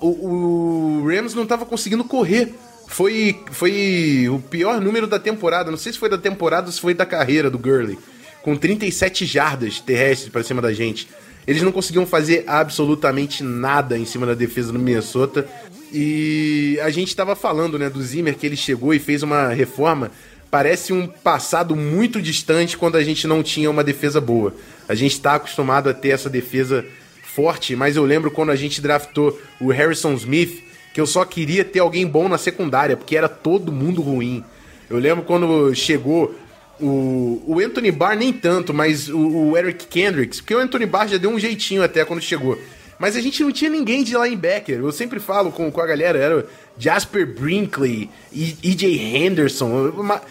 [0.00, 2.52] o, o Rams não estava conseguindo correr.
[2.88, 5.70] Foi, foi o pior número da temporada.
[5.70, 7.98] Não sei se foi da temporada ou se foi da carreira do Gurley
[8.46, 11.08] com 37 jardas terrestres para cima da gente.
[11.48, 15.48] Eles não conseguiam fazer absolutamente nada em cima da defesa do Minnesota.
[15.92, 20.12] E a gente estava falando, né, do Zimmer que ele chegou e fez uma reforma.
[20.48, 24.54] Parece um passado muito distante quando a gente não tinha uma defesa boa.
[24.88, 26.84] A gente está acostumado a ter essa defesa
[27.24, 30.62] forte, mas eu lembro quando a gente draftou o Harrison Smith,
[30.94, 34.44] que eu só queria ter alguém bom na secundária, porque era todo mundo ruim.
[34.88, 36.32] Eu lembro quando chegou
[36.80, 41.08] o, o Anthony Barr nem tanto, mas o, o, Eric Kendricks, porque o Anthony Barr
[41.08, 42.58] já deu um jeitinho até quando chegou.
[42.98, 44.78] Mas a gente não tinha ninguém de linebacker.
[44.78, 46.46] Eu sempre falo com, com a galera, era
[46.78, 49.88] Jasper Brinkley, EJ Henderson.
[49.90, 50.22] Uma,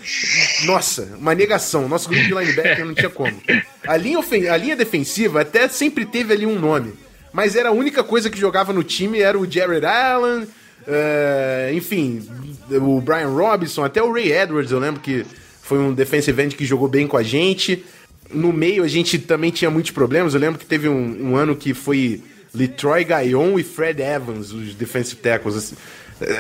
[0.65, 1.87] nossa, uma negação.
[1.87, 3.39] Nosso grupo de linebacker não tinha como.
[3.87, 6.93] A linha, ofen- a linha defensiva até sempre teve ali um nome.
[7.31, 10.47] Mas era a única coisa que jogava no time, era o Jared Allen,
[10.87, 12.27] eh, enfim,
[12.71, 15.25] o Brian Robinson, até o Ray Edwards, eu lembro que
[15.65, 17.83] foi um defensive end que jogou bem com a gente.
[18.31, 20.35] No meio a gente também tinha muitos problemas.
[20.35, 22.21] Eu lembro que teve um, um ano que foi
[22.53, 25.55] Letroy Gaillon e Fred Evans, os defensive tackles.
[25.55, 25.75] Assim,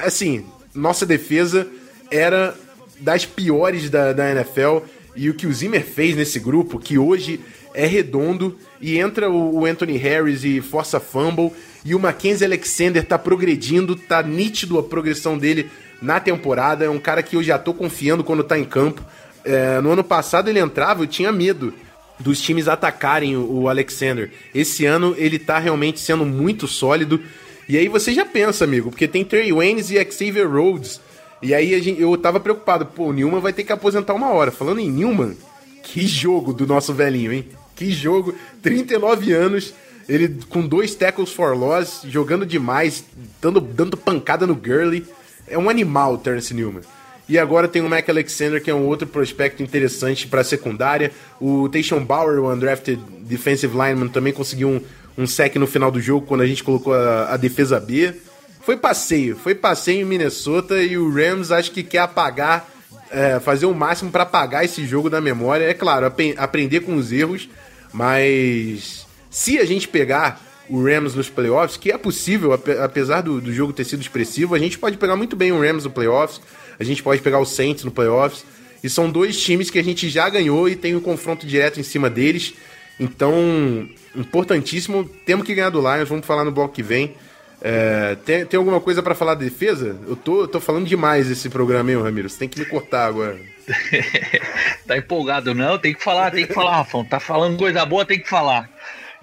[0.03, 0.45] assim,
[0.75, 1.67] nossa defesa
[2.11, 2.55] era
[2.99, 4.81] das piores da, da NFL.
[5.15, 7.39] E o que o Zimmer fez nesse grupo, que hoje
[7.73, 11.51] é redondo, e entra o, o Anthony Harris e força fumble,
[11.83, 15.67] e o Mackenzie Alexander tá progredindo, tá nítido a progressão dele
[16.01, 16.85] na temporada.
[16.85, 19.03] É um cara que eu já tô confiando quando tá em campo.
[19.43, 21.73] É, no ano passado ele entrava, eu tinha medo
[22.19, 24.31] dos times atacarem o, Alexander.
[24.53, 27.21] Esse ano ele tá realmente sendo muito sólido.
[27.67, 31.01] E aí você já pensa, amigo, porque tem Trey Waynes e Xavier Rhodes.
[31.41, 34.51] E aí gente- eu tava preocupado, pô, o Newman vai ter que aposentar uma hora.
[34.51, 35.35] Falando em Newman,
[35.83, 37.45] que jogo do nosso velhinho, hein?
[37.75, 38.33] Que jogo,
[38.63, 39.73] 39 anos,
[40.07, 43.03] ele com dois tackles for loss, jogando demais,
[43.41, 45.05] dando, dando pancada no Gurley.
[45.47, 46.81] É um animal o Terence Newman.
[47.27, 51.11] E agora tem o Mac Alexander, que é um outro prospecto interessante para secundária.
[51.41, 54.81] O Tayshaun Bauer, o undrafted defensive lineman, também conseguiu um,
[55.17, 58.13] um sec no final do jogo quando a gente colocou a, a defesa B.
[58.61, 62.67] Foi passeio, foi passeio em Minnesota e o Rams acho que quer apagar,
[63.11, 65.65] é, fazer o máximo para apagar esse jogo da memória.
[65.65, 67.49] É claro, apen- aprender com os erros,
[67.91, 73.39] mas se a gente pegar o Rams nos playoffs, que é possível, ape- apesar do,
[73.39, 76.41] do jogo ter sido expressivo, a gente pode pegar muito bem o Rams no playoffs,
[76.79, 78.45] a gente pode pegar o Saints no playoffs,
[78.83, 81.83] e são dois times que a gente já ganhou e tem um confronto direto em
[81.83, 82.53] cima deles.
[82.99, 87.15] Então, importantíssimo, temos que ganhar do Lions, vamos falar no bloco que vem.
[87.61, 89.97] É, tem, tem alguma coisa pra falar da defesa?
[90.07, 92.29] Eu tô, tô falando demais esse programa, hein, Ramiro?
[92.29, 93.39] Você tem que me cortar agora.
[94.85, 95.77] tá empolgado, não?
[95.77, 97.03] Tem que falar, tem que falar, Rafão.
[97.03, 98.69] Tá falando coisa boa, tem que falar.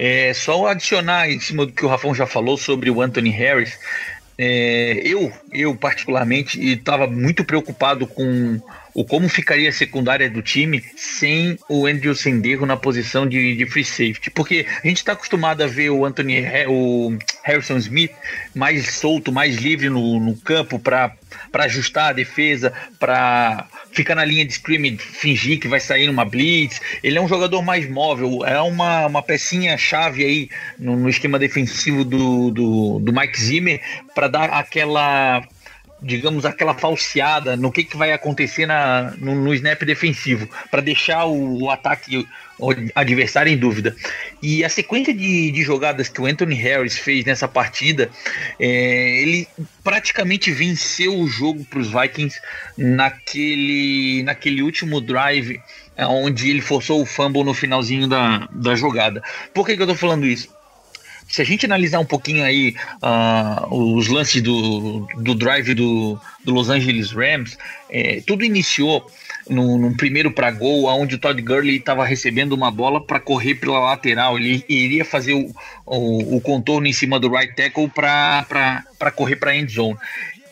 [0.05, 3.79] É, só adicionar em cima do que o Rafão já falou sobre o Anthony Harris.
[4.37, 8.61] É, eu, eu particularmente, estava muito preocupado com
[8.93, 13.65] o como ficaria a secundária do time sem o Andrew Senderro na posição de, de
[13.65, 18.11] free safety, porque a gente está acostumado a ver o Anthony, o Harrison Smith
[18.57, 21.15] mais solto, mais livre no, no campo para
[21.55, 26.81] ajustar a defesa, para ficar na linha de scrimmage, fingir que vai sair numa blitz.
[27.03, 30.49] Ele é um jogador mais móvel, é uma, uma pecinha chave aí
[30.79, 33.81] no, no esquema defensivo do, do, do Mike Zimmer
[34.15, 35.43] para dar aquela
[36.03, 41.27] digamos, aquela falseada no que, que vai acontecer na, no, no snap defensivo, para deixar
[41.27, 42.27] o, o ataque
[42.95, 43.95] adversário em dúvida.
[44.43, 48.11] E a sequência de, de jogadas que o Anthony Harris fez nessa partida,
[48.59, 49.49] é, ele
[49.83, 52.39] praticamente venceu o jogo para os Vikings
[52.77, 55.61] naquele, naquele último drive,
[55.97, 59.23] é, onde ele forçou o fumble no finalzinho da, da jogada.
[59.53, 60.49] Por que, que eu tô falando isso?
[61.33, 66.53] se a gente analisar um pouquinho aí uh, os lances do, do drive do, do
[66.53, 67.57] Los Angeles Rams,
[67.89, 69.11] é, tudo iniciou
[69.49, 73.57] no, no primeiro para gol, onde o Todd Gurley estava recebendo uma bola para correr
[73.57, 74.39] pela lateral.
[74.39, 75.51] Ele iria fazer o,
[75.87, 79.97] o, o contorno em cima do right tackle para correr para a end zone.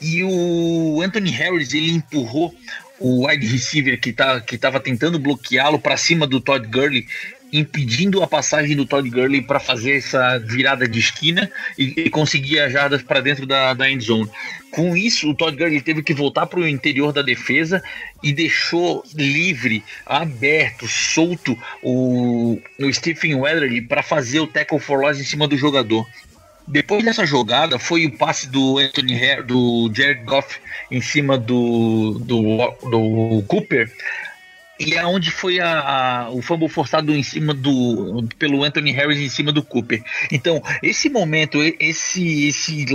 [0.01, 2.55] E o Anthony Harris ele empurrou
[2.99, 7.07] o wide receiver que tá, estava tentando bloqueá-lo para cima do Todd Gurley
[7.53, 12.61] impedindo a passagem do Todd Gurley para fazer essa virada de esquina e, e conseguir
[12.61, 14.31] as jardas para dentro da, da end zone.
[14.71, 17.83] Com isso, o Todd Gurley teve que voltar para o interior da defesa
[18.23, 25.19] e deixou livre, aberto, solto o, o Stephen Weatherly para fazer o tackle for loss
[25.19, 26.07] em cima do jogador.
[26.69, 32.21] Depois dessa jogada, foi o passe do Anthony Harris, do Jared Goff em cima do,
[32.21, 33.91] do, do Cooper
[34.81, 39.29] e é foi a, a, o fumble forçado em cima do pelo Anthony Harris em
[39.29, 40.03] cima do Cooper.
[40.33, 42.87] Então, esse momento, esse esse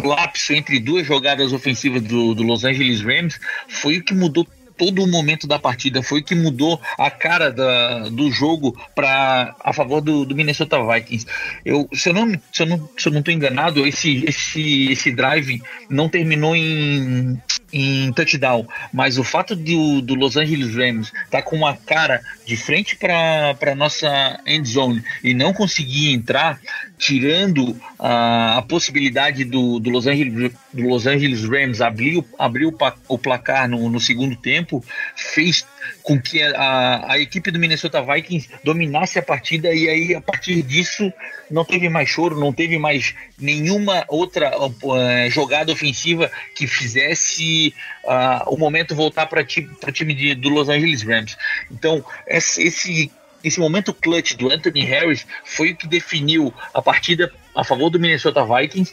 [0.00, 3.38] lapso entre duas jogadas ofensivas do, do Los Angeles Rams
[3.68, 4.46] foi o que mudou
[4.76, 9.54] todo o momento da partida, foi o que mudou a cara da, do jogo para
[9.60, 11.26] a favor do, do, Minnesota Vikings.
[11.64, 16.08] Eu, se eu não se eu não se não enganado, esse esse esse drive não
[16.08, 17.38] terminou em
[17.72, 22.20] em touchdown, mas o fato de, do Los Angeles Rams estar tá com uma cara
[22.44, 26.60] de frente para a nossa end zone e não conseguir entrar,
[26.98, 33.16] tirando a, possibilidade do, do Los Angeles do Los Angeles Rams abriu, abriu o o
[33.16, 34.84] placar no, no segundo tempo,
[35.14, 35.64] fez
[36.02, 40.62] com que a, a equipe do Minnesota Vikings dominasse a partida e aí a partir
[40.62, 41.12] disso
[41.48, 47.72] não teve mais choro, não teve mais nenhuma outra eh, jogada ofensiva que fizesse
[48.04, 51.36] ah, o momento voltar para o time de, do Los Angeles Rams.
[51.70, 53.12] Então, esse,
[53.44, 58.00] esse momento clutch do Anthony Harris foi o que definiu a partida a favor do
[58.00, 58.92] Minnesota Vikings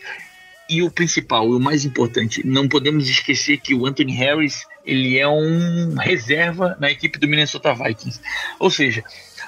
[0.70, 5.28] e o principal, o mais importante, não podemos esquecer que o Anthony Harris ele é
[5.28, 8.20] um reserva na equipe do Minnesota Vikings.
[8.60, 9.03] Ou seja,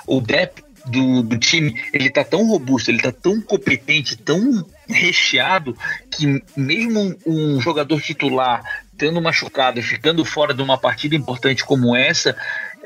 [0.07, 5.77] o depth do, do time ele tá tão robusto, ele tá tão competente, tão recheado
[6.09, 8.63] que mesmo um, jogador titular
[8.97, 12.35] tendo machucado ficando fora de uma partida importante como essa,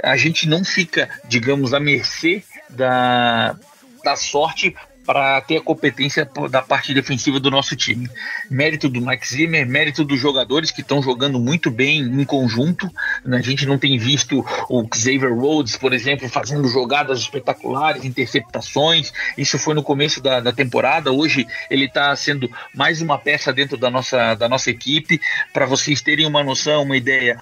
[0.03, 3.55] a gente não fica, digamos, à mercê da,
[4.03, 4.75] da sorte
[5.05, 8.09] para ter a competência da parte defensiva do nosso time.
[8.49, 12.89] Mérito do Mike Zimmer, mérito dos jogadores que estão jogando muito bem em conjunto.
[13.25, 19.13] A gente não tem visto o Xavier Rhodes, por exemplo, fazendo jogadas espetaculares, interceptações.
[19.37, 21.11] Isso foi no começo da, da temporada.
[21.11, 25.21] Hoje ele está sendo mais uma peça dentro da nossa, da nossa equipe.
[25.53, 27.37] Para vocês terem uma noção, uma ideia,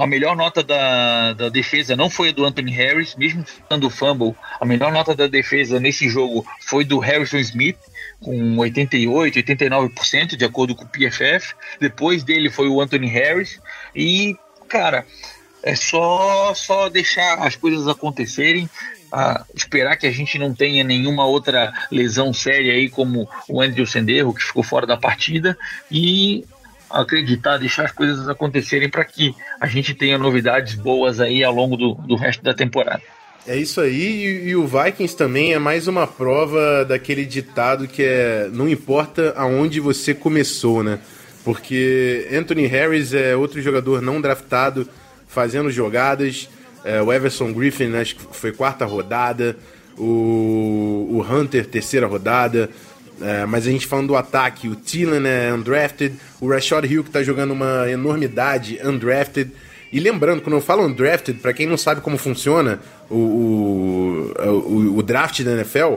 [0.00, 4.34] a melhor nota da, da defesa não foi a do Anthony Harris, mesmo sendo fumble.
[4.60, 7.78] A melhor nota da defesa nesse jogo foi do Harrison Smith,
[8.20, 11.54] com 88, 89%, de acordo com o PFF.
[11.80, 13.60] Depois dele foi o Anthony Harris.
[13.94, 14.36] E,
[14.68, 15.06] cara,
[15.62, 18.68] é só, só deixar as coisas acontecerem.
[19.54, 24.34] Esperar que a gente não tenha nenhuma outra lesão séria aí, como o Andrew Senderro,
[24.34, 25.56] que ficou fora da partida,
[25.90, 26.44] e
[26.90, 31.76] acreditar, deixar as coisas acontecerem para que a gente tenha novidades boas aí ao longo
[31.76, 33.02] do, do resto da temporada.
[33.48, 38.02] É isso aí, e, e, o Vikings também é mais uma prova daquele ditado que
[38.02, 40.98] é não importa aonde você começou, né?
[41.44, 44.88] Porque Anthony Harris é outro jogador não draftado
[45.28, 46.48] fazendo jogadas,
[46.84, 49.56] é, o Everson Griffin acho que foi quarta rodada,
[49.96, 52.68] o, o Hunter terceira rodada,
[53.20, 57.10] é, mas a gente falando do ataque, o Thielen é undrafted, o Rashad Hill que
[57.10, 59.52] tá jogando uma enormidade, undrafted.
[59.92, 64.98] E lembrando, quando eu falo undrafted, para quem não sabe como funciona o, o, o,
[64.98, 65.94] o, draft da NFL,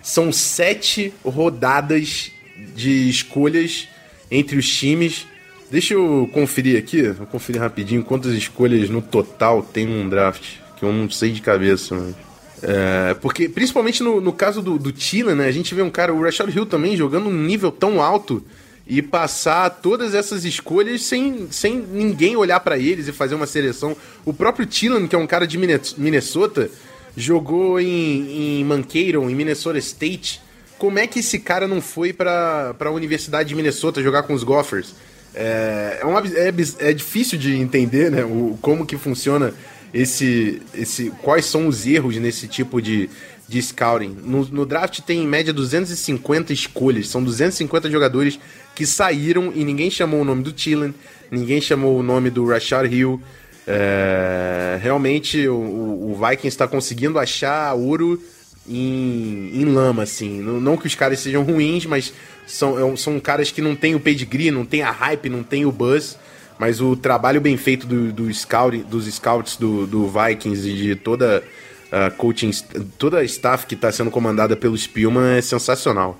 [0.00, 2.30] são sete rodadas
[2.74, 3.88] de escolhas
[4.30, 5.26] entre os times.
[5.70, 10.84] Deixa eu conferir aqui, vou conferir rapidinho quantas escolhas no total tem um draft, que
[10.84, 12.14] eu não sei de cabeça.
[12.62, 15.46] É, porque, principalmente no, no caso do, do Tila, né?
[15.46, 18.44] A gente vê um cara, o Rashad Hill também, jogando um nível tão alto
[18.92, 23.96] e passar todas essas escolhas sem, sem ninguém olhar para eles e fazer uma seleção.
[24.22, 25.56] O próprio Tillan, que é um cara de
[25.96, 26.70] Minnesota,
[27.16, 30.42] jogou em, em Mankato, em Minnesota State.
[30.76, 34.44] Como é que esse cara não foi para a Universidade de Minnesota jogar com os
[34.44, 34.94] Gophers?
[35.34, 36.52] É, é, uma, é,
[36.90, 39.54] é difícil de entender né, o, como que funciona
[39.94, 41.10] esse, esse.
[41.22, 43.08] Quais são os erros nesse tipo de,
[43.48, 44.16] de scouting.
[44.24, 48.40] No, no, draft tem em média 250 escolhas, são 250 jogadores
[48.74, 50.94] que saíram e ninguém chamou o nome do Tillen,
[51.30, 53.20] ninguém chamou o nome do Rashard Hill.
[53.66, 58.20] É, realmente o, o Vikings está conseguindo achar ouro
[58.68, 60.40] em, em lama, assim.
[60.40, 62.12] Não, não, que os caras sejam ruins, mas
[62.46, 65.72] são, são caras que não tem o pedigree, não tem a hype, não tem o
[65.72, 66.18] buzz.
[66.58, 70.96] Mas o trabalho bem feito do, do scouting, dos scouts do, do Vikings e de
[70.96, 71.42] toda
[71.90, 72.50] a coaching,
[72.98, 76.18] toda a staff que está sendo comandada pelo Spielman é sensacional.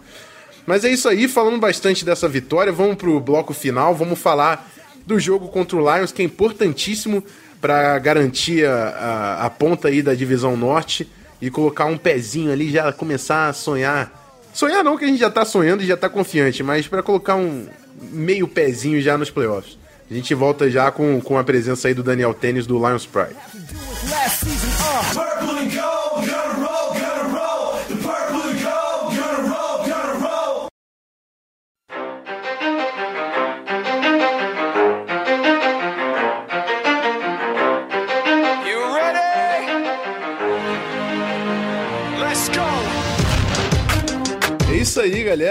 [0.66, 4.70] Mas é isso aí, falando bastante dessa vitória, vamos pro bloco final, vamos falar
[5.06, 7.24] do jogo contra o Lions, que é importantíssimo
[7.60, 11.08] para garantir a, a, a, ponta aí da divisão norte
[11.40, 14.20] e colocar um pezinho ali, já começar a sonhar.
[14.52, 17.36] Sonhar não, que a gente já tá sonhando e já tá confiante, mas para colocar
[17.36, 17.66] um
[18.10, 19.78] meio pezinho já nos playoffs.
[20.10, 23.36] A gente volta já com, com a presença aí do Daniel Tênis do Lions Pride.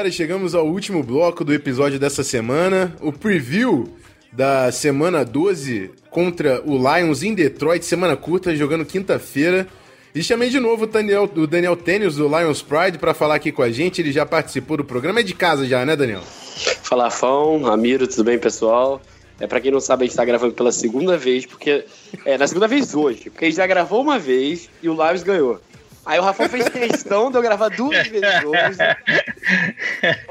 [0.02, 0.12] Galera.
[0.12, 2.95] Chegamos ao último bloco do episódio dessa semana.
[3.02, 3.88] O preview
[4.32, 9.68] da semana 12 contra o Lions em Detroit, semana curta, jogando quinta-feira.
[10.16, 13.52] E chamei de novo o Daniel, o Daniel Tênis do Lions Pride para falar aqui
[13.52, 14.02] com a gente.
[14.02, 15.20] Ele já participou do programa.
[15.20, 16.22] É de casa já, né, Daniel?
[16.22, 19.02] Fala, Fão, Amiro, tudo bem, pessoal?
[19.39, 21.86] É, para quem não sabe, a gente tá gravando pela segunda vez, porque.
[22.26, 25.24] É, na segunda vez hoje, porque a gente já gravou uma vez e o Lions
[25.24, 25.60] ganhou.
[26.06, 28.78] Aí o Rafão fez questão de eu gravar duas vezes hoje.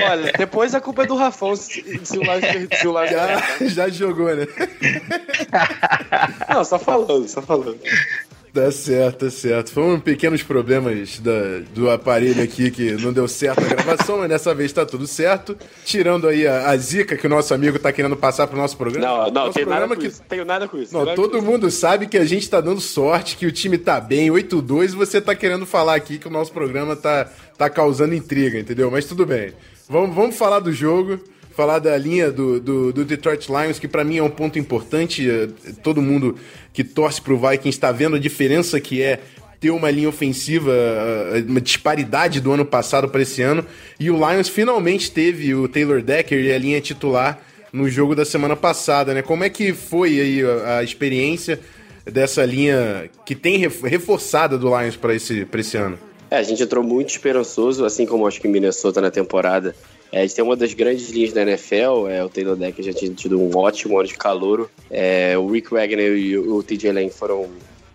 [0.02, 2.22] Olha, depois a culpa é do Rafão se, se o
[2.80, 3.10] se o Lions
[3.60, 4.46] Já, já jogou, né?
[6.48, 7.78] Não, só falando, só falando.
[8.52, 9.70] Tá certo, tá certo.
[9.70, 14.52] Foram pequenos problemas da- do aparelho aqui que não deu certo a gravação, mas dessa
[14.52, 15.56] vez tá tudo certo.
[15.84, 19.06] Tirando aí a, a zica que o nosso amigo tá querendo passar pro nosso programa.
[19.06, 20.22] Não, não, nosso tenho nada com que isso.
[20.28, 20.92] Tenho nada com isso.
[20.92, 24.00] Não, nada todo mundo sabe que a gente tá dando sorte, que o time tá
[24.00, 28.14] bem, 8-2, e você tá querendo falar aqui que o nosso programa tá, tá causando
[28.16, 28.90] intriga, entendeu?
[28.90, 29.52] Mas tudo bem.
[29.88, 31.20] Vamos, vamos falar do jogo,
[31.60, 35.28] falar da linha do, do, do Detroit Lions, que pra mim é um ponto importante.
[35.28, 35.48] eh,
[35.82, 36.36] Todo mundo
[36.72, 39.20] que torce pro Vikings tá vendo a diferença que é
[39.60, 43.62] ter uma linha ofensiva, eh, uma disparidade do ano passado para esse ano.
[43.98, 47.38] E o Lions finalmente teve o Taylor Decker e a linha titular
[47.70, 49.20] no jogo da semana passada, né?
[49.20, 51.60] Como é que foi aí a, a experiência
[52.06, 55.98] dessa linha que tem ref- reforçada do Lions para esse, esse ano?
[56.30, 59.74] É, a gente entrou muito esperançoso, assim como acho que Minnesota na temporada.
[60.12, 62.92] É, a gente tem uma das grandes linhas da NFL, é, o Taylor Decker já
[62.92, 64.68] tinha tido um ótimo ano de calouro.
[64.90, 67.48] É, o Rick Wagner e o, TJ Lane foram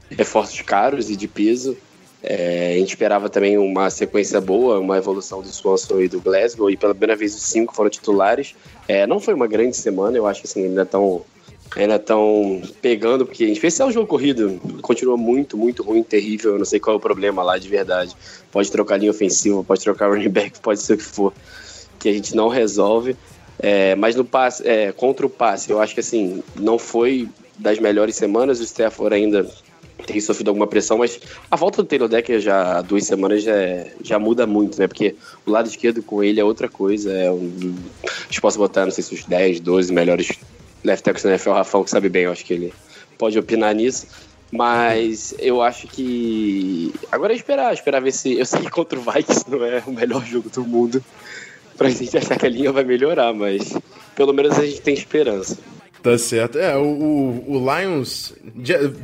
[0.09, 1.75] reforços caros e de peso.
[2.23, 6.69] É, a gente esperava também uma sequência boa, uma evolução do Swanson e do Glasgow,
[6.71, 8.55] e pela primeira vez os cinco foram titulares.
[8.87, 11.23] É, não foi uma grande semana, eu acho que assim, ainda estão
[11.75, 16.53] ainda estão pegando, porque em especial o jogo corrido continua muito, muito ruim, terrível.
[16.53, 18.15] Eu não sei qual é o problema lá de verdade.
[18.51, 21.33] Pode trocar linha ofensiva, pode trocar running back, pode ser o que for,
[22.05, 23.17] que a gente não resolve.
[23.57, 27.27] É, mas no passe, é, contra o passe, eu acho que assim, não foi
[27.57, 28.59] das melhores semanas.
[28.59, 29.49] O Stafford ainda
[30.05, 33.55] tem sofrido alguma pressão, mas a volta do Taylor Decker já há duas semanas já,
[33.55, 34.87] é- já muda muito, né?
[34.87, 35.15] Porque
[35.47, 37.11] o lado esquerdo com ele é outra coisa.
[37.11, 40.31] É um, acho que posso botar, não sei se os 10, 12 melhores
[40.83, 42.71] left tackles da NFL, o Rafão que sabe bem, eu acho que ele
[43.17, 44.05] pode opinar nisso.
[44.51, 46.93] Mas eu acho que.
[47.11, 48.37] Agora é esperar, esperar ver se.
[48.37, 51.03] Eu sei que contra o Vikings não é o melhor jogo do mundo
[51.77, 53.77] pra gente achar que a linha vai melhorar, mas
[54.15, 55.57] pelo menos a gente tem esperança.
[56.05, 56.59] Tá certo.
[56.59, 58.33] É, o, o, o Lions,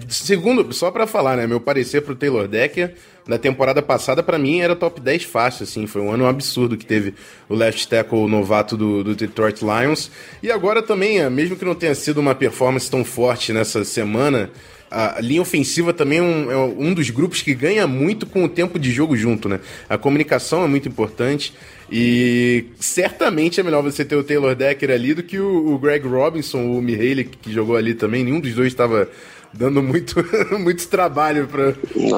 [0.08, 2.94] segundo, só pra falar, né, meu parecer pro Taylor Decker,
[3.28, 6.86] na temporada passada, pra mim, era top 10 fácil, assim, foi um ano absurdo que
[6.86, 7.16] teve
[7.50, 10.12] o left tackle novato do, do Detroit Lions.
[10.44, 14.52] E agora também, é, mesmo que não tenha sido uma performance tão forte nessa semana,
[14.92, 18.50] a linha ofensiva também é um, é um dos grupos que ganha muito com o
[18.50, 19.62] tempo de jogo junto, né?
[19.88, 21.54] A comunicação é muito importante
[21.90, 26.06] e certamente é melhor você ter o Taylor Decker ali do que o, o Greg
[26.06, 28.26] Robinson, o Mihaly, que jogou ali também.
[28.26, 29.08] Nenhum dos dois estava
[29.54, 30.16] dando muito,
[30.60, 32.16] muito trabalho para o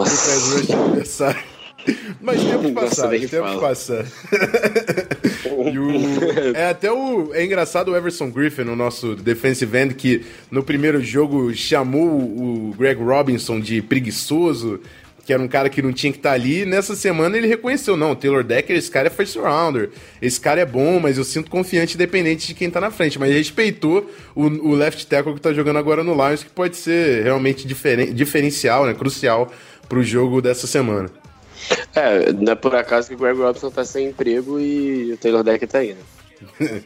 [0.90, 1.53] adversário.
[2.22, 4.06] Mas tempo passar, tempo passar.
[5.56, 7.34] O- é até o.
[7.34, 12.74] É engraçado o Everson Griffin, o nosso defensive end, que no primeiro jogo chamou o
[12.78, 14.80] Greg Robinson de preguiçoso,
[15.26, 16.66] que era um cara que não tinha que estar ali.
[16.66, 19.90] Nessa semana ele reconheceu: não, o Taylor Decker, esse cara é first rounder,
[20.22, 23.20] esse cara é bom, mas eu sinto confiante independente de quem tá na frente.
[23.20, 27.24] Mas respeitou o, o left tackle que tá jogando agora no Lions, que pode ser
[27.24, 29.52] realmente diferen, diferencial, né, crucial
[29.88, 31.10] pro jogo dessa semana.
[31.96, 35.44] É, não é por acaso que o Greg Robinson tá sem emprego e o Taylor
[35.44, 36.00] Decker tá indo.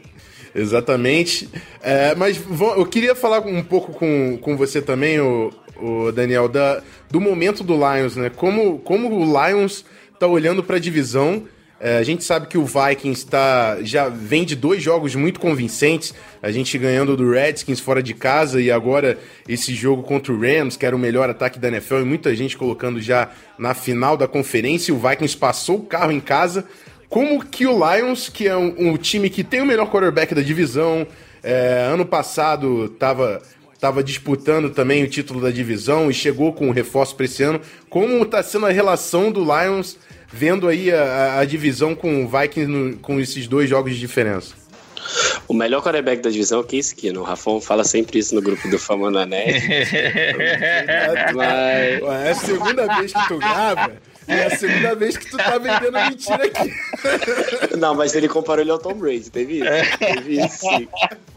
[0.54, 1.48] Exatamente.
[1.82, 2.38] É, mas
[2.76, 5.50] eu queria falar um pouco com, com você também, o,
[5.80, 8.30] o Daniel, da, do momento do Lions, né?
[8.30, 9.84] Como, como o Lions
[10.18, 11.44] tá olhando para a divisão.
[11.80, 16.12] É, a gente sabe que o Vikings tá, já vem de dois jogos muito convincentes.
[16.42, 19.16] A gente ganhando do Redskins fora de casa e agora
[19.48, 22.56] esse jogo contra o Rams, que era o melhor ataque da NFL, e muita gente
[22.56, 24.92] colocando já na final da conferência.
[24.92, 26.64] O Vikings passou o carro em casa.
[27.08, 30.42] Como que o Lions, que é um, um time que tem o melhor quarterback da
[30.42, 31.06] divisão,
[31.42, 33.40] é, ano passado estava
[33.80, 37.60] tava disputando também o título da divisão e chegou com um reforço para esse ano.
[37.88, 39.96] Como está sendo a relação do Lions
[40.32, 44.54] vendo aí a, a- divisão com o Vikings no- com esses dois jogos de diferença?
[45.46, 47.20] O melhor quarterback da divisão é o Case Keenum.
[47.20, 49.58] O Rafão fala sempre isso no grupo do Fama na Net.
[51.34, 52.02] Mas...
[52.02, 53.92] Ué, É a segunda vez que tu grava
[54.28, 56.70] e é a segunda vez que tu tá vendendo mentira aqui.
[57.78, 59.98] Não, mas ele comparou ele ao Tom Brady, teve isso?
[59.98, 60.88] Teve isso sim.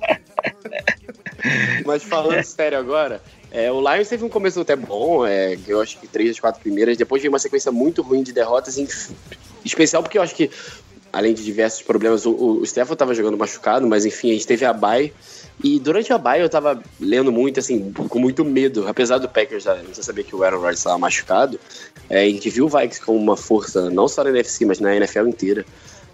[1.86, 3.22] Mas falando sério agora,
[3.52, 6.62] é, o Lions teve um começo até bom, é, eu acho que três das quatro
[6.62, 8.88] primeiras, depois veio uma sequência muito ruim de derrotas, em
[9.66, 10.50] especial porque eu acho que,
[11.12, 14.64] além de diversos problemas, o, o Stefan tava jogando machucado, mas enfim, a gente teve
[14.64, 15.14] a bye,
[15.64, 19.64] e durante a bye eu tava lendo muito, assim, com muito medo, apesar do Packers
[19.64, 21.60] já não saber que o Aaron Rodgers estava machucado,
[22.10, 24.96] é, a gente viu o Vikings como uma força, não só na NFC, mas na
[24.96, 25.66] NFL inteira,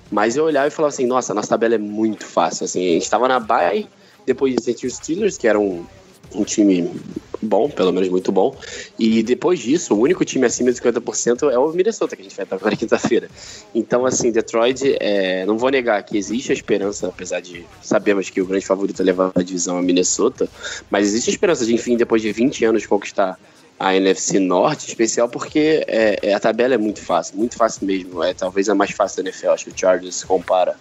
[0.09, 2.65] mas eu olhava e falava assim, nossa, nossa tabela é muito fácil.
[2.65, 3.87] Assim, a gente tava na bye,
[4.25, 5.85] depois a gente os Steelers, que era um,
[6.33, 6.89] um time
[7.41, 8.55] bom, pelo menos muito bom.
[8.97, 12.35] E depois disso, o único time acima de 50% é o Minnesota, que a gente
[12.35, 13.29] vai estar agora quinta-feira.
[13.73, 18.41] Então, assim, Detroit, é, não vou negar que existe a esperança, apesar de sabemos que
[18.41, 20.49] o grande favorito a levar a divisão é Minnesota,
[20.89, 23.37] mas existe a esperança de, enfim, depois de 20 anos, conquistar
[23.79, 28.23] a NFC Norte, especial porque é, é, a tabela é muito fácil, muito fácil mesmo.
[28.23, 30.75] É talvez a mais fácil da NFL, acho que o Chargers se compara.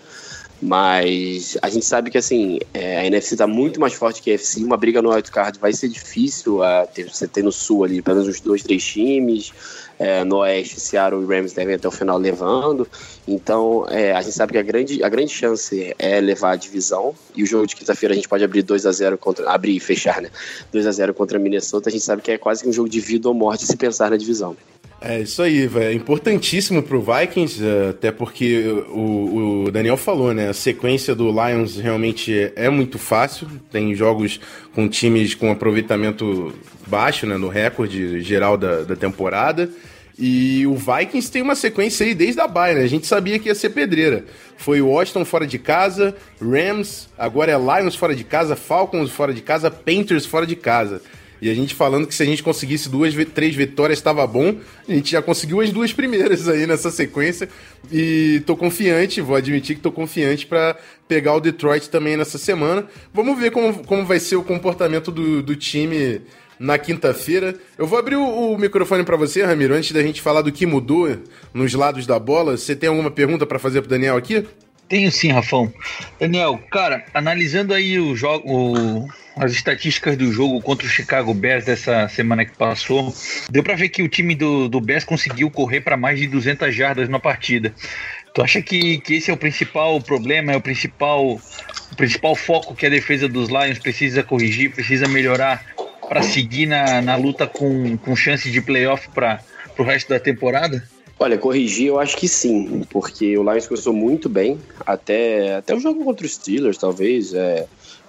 [0.60, 4.34] Mas a gente sabe que assim, é, a NFC está muito mais forte que a
[4.34, 4.64] NFC.
[4.64, 6.62] Uma briga no wildcard vai ser difícil.
[6.62, 9.52] A ter, você tem no sul ali pelo menos uns dois, três times.
[9.98, 12.86] É, no oeste, Seattle e Rams devem até o final levando.
[13.26, 17.14] Então, é, a gente sabe que a grande, a grande chance é levar a divisão.
[17.34, 19.50] E o jogo de quinta-feira a gente pode abrir 2 a 0 contra.
[19.50, 20.30] abrir e fechar, né?
[20.72, 21.88] 2 a 0 contra Minnesota.
[21.88, 24.10] A gente sabe que é quase que um jogo de vida ou morte se pensar
[24.10, 24.56] na divisão.
[25.00, 30.48] É isso aí, é importantíssimo pro Vikings, é, até porque o, o, Daniel falou, né?
[30.48, 33.46] A sequência do Lions realmente é muito fácil.
[33.70, 34.40] Tem jogos
[34.74, 36.54] com times com aproveitamento
[36.86, 37.36] baixo, né?
[37.36, 39.70] No recorde geral da, da temporada.
[40.18, 42.86] E o Vikings tem uma sequência aí desde a Bayern, né?
[42.86, 44.24] A gente sabia que ia ser pedreira.
[44.56, 49.42] Foi Washington fora de casa, Rams, agora é Lions fora de casa, Falcons fora de
[49.42, 51.02] casa, Panthers fora de casa.
[51.40, 54.56] E a gente falando que se a gente conseguisse duas, três vitórias estava bom,
[54.88, 57.48] a gente já conseguiu as duas primeiras aí nessa sequência.
[57.90, 60.76] E tô confiante, vou admitir que tô confiante para
[61.06, 62.86] pegar o Detroit também nessa semana.
[63.12, 66.20] Vamos ver como, como vai ser o comportamento do, do time
[66.58, 67.54] na quinta-feira.
[67.76, 70.66] Eu vou abrir o, o microfone para você, Ramiro, antes da gente falar do que
[70.66, 71.16] mudou
[71.52, 72.56] nos lados da bola.
[72.56, 74.46] Você tem alguma pergunta para fazer pro Daniel aqui?
[74.88, 75.72] Tenho sim, Rafão.
[76.18, 82.08] Daniel, cara, analisando aí o jogo, as estatísticas do jogo contra o Chicago Bears dessa
[82.08, 83.14] semana que passou,
[83.50, 86.74] deu para ver que o time do, do Bears conseguiu correr para mais de 200
[86.74, 87.74] jardas na partida.
[88.34, 91.38] Tu acha que, que esse é o principal problema, é o principal,
[91.92, 95.64] o principal foco que a defesa dos Lions precisa corrigir, precisa melhorar
[96.08, 99.40] para seguir na, na luta com, com chance de playoff para
[99.78, 100.82] o resto da temporada?
[101.18, 105.80] Olha, corrigir eu acho que sim, porque o Lions começou muito bem, até, até o
[105.80, 107.66] jogo contra os Steelers, talvez, é,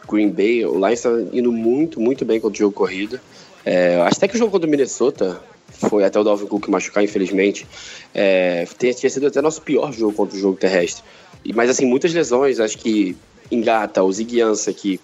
[0.09, 3.21] Green Bay, o Lions está indo muito, muito bem contra o jogo corrida.
[3.65, 5.41] É, até que o jogo contra o Minnesota
[5.89, 7.67] foi até o Dalvin Cook machucar, infelizmente,
[8.13, 11.03] é, tinha, sido até nosso pior jogo contra o jogo terrestre.
[11.53, 13.15] Mas assim, muitas lesões, acho que
[13.51, 14.99] engata, o Ziguiança, que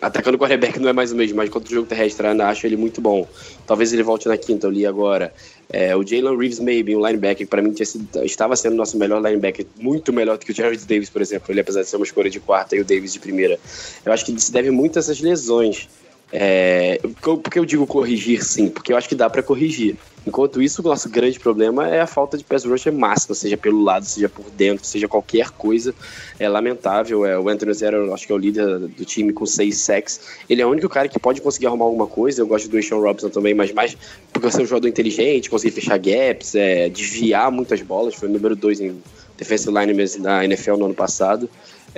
[0.00, 2.66] atacando o quarterback não é mais o mesmo, mas contra o jogo terrestre ainda acho
[2.66, 3.26] ele muito bom.
[3.66, 5.32] Talvez ele volte na quinta, eu li agora.
[5.68, 9.66] É, o Jalen Reeves Maybe, um linebacker para mim sido, estava sendo nosso melhor linebacker,
[9.78, 11.52] muito melhor do que o Jared Davis, por exemplo.
[11.52, 13.58] Ele, apesar de ser uma escolha de quarta e o Davis de primeira.
[14.04, 15.88] Eu acho que se deve muito a essas lesões.
[16.32, 18.68] É, por que eu digo corrigir sim?
[18.68, 19.96] Porque eu acho que dá para corrigir.
[20.26, 23.80] Enquanto isso, o nosso grande problema é a falta de pass rusher máxima, seja pelo
[23.80, 25.94] lado, seja por dentro, seja qualquer coisa.
[26.36, 27.24] É lamentável.
[27.24, 30.20] É, o Anthony Zero, acho que é o líder do time com seis sacks.
[30.50, 32.42] Ele é o único cara que pode conseguir arrumar alguma coisa.
[32.42, 33.96] Eu gosto do Sean Robinson também, mas mais
[34.32, 38.16] porque você é um jogador inteligente, conseguir fechar gaps, é, desviar muitas bolas.
[38.16, 39.00] Foi o número dois em
[39.36, 41.48] defensive line da NFL no ano passado.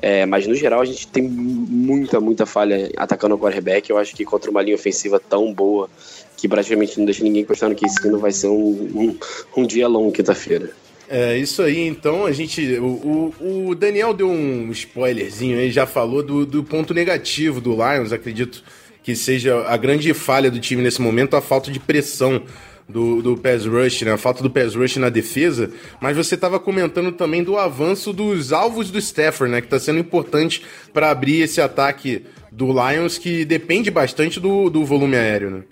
[0.01, 3.91] É, mas no geral a gente tem muita, muita falha atacando o quarterback.
[3.91, 5.91] Eu acho que contra uma linha ofensiva tão boa
[6.37, 9.19] que praticamente não deixa ninguém pensando que esse ano vai ser um, um,
[9.57, 10.71] um dia longo quinta-feira.
[11.11, 12.61] É isso aí, então a gente.
[12.79, 17.73] O, o, o, Daniel deu um spoilerzinho aí, já falou do, do ponto negativo do
[17.73, 18.63] Lions, acredito
[19.03, 22.43] que seja a grande falha do time nesse momento, a falta de pressão
[22.89, 24.13] do, do pass rush, né?
[24.13, 25.71] A falta do pass rush na defesa,
[26.01, 29.61] mas você estava comentando também do avanço dos alvos do Stafford, né?
[29.61, 34.85] Que está sendo importante para abrir esse ataque do Lions, que depende bastante do, do
[34.85, 35.63] volume aéreo, né?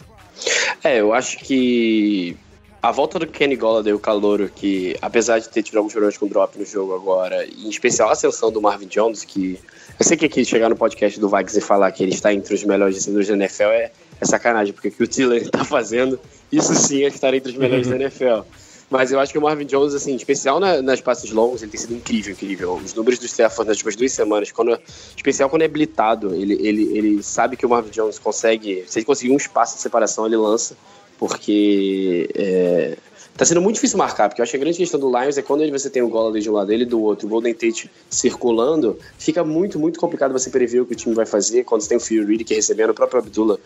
[0.84, 2.36] É, eu acho que
[2.82, 6.28] a volta do Kenny Golladay, o calouro, que apesar de ter tido alguns problemas com
[6.28, 9.58] drop no jogo agora, e em especial a ascensão do Marvin Jones, que
[9.98, 12.54] eu sei que aqui chegar no podcast do Vikings e falar que ele está entre
[12.54, 13.90] os melhores recebedores da NFL é,
[14.20, 16.18] é sacanagem, porque o que o Tiller está fazendo,
[16.50, 18.42] isso sim é estar entre os melhores da NFL.
[18.88, 21.80] Mas eu acho que o Marvin Jones, assim, especial na, nas passes longos, ele tem
[21.80, 22.74] sido incrível, incrível.
[22.74, 24.78] Os números do Stafford nas últimas duas semanas, quando,
[25.16, 29.06] especial quando é blitado, ele, ele, ele sabe que o Marvin Jones consegue, se ele
[29.06, 30.76] conseguir um espaço de separação, ele lança,
[31.18, 32.96] porque é,
[33.36, 35.42] tá sendo muito difícil marcar, porque eu acho que a grande questão do Lions é
[35.42, 37.90] quando você tem o Golladay de um lado dele e do outro, o Golden Tate
[38.08, 41.88] circulando, fica muito, muito complicado você prever o que o time vai fazer, quando você
[41.88, 43.58] tem o Phil Reed que recebendo, o próprio Abdullah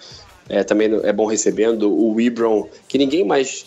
[0.51, 3.67] é, também é bom recebendo, o Webron, que ninguém mais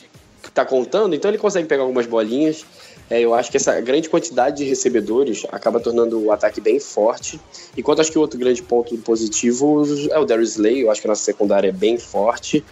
[0.53, 2.65] tá contando, então ele consegue pegar algumas bolinhas.
[3.09, 7.39] É, eu acho que essa grande quantidade de recebedores acaba tornando o ataque bem forte.
[7.77, 11.07] Enquanto acho que o outro grande ponto positivo é o Darius Slay, eu acho que
[11.07, 12.63] a nossa secundária é bem forte.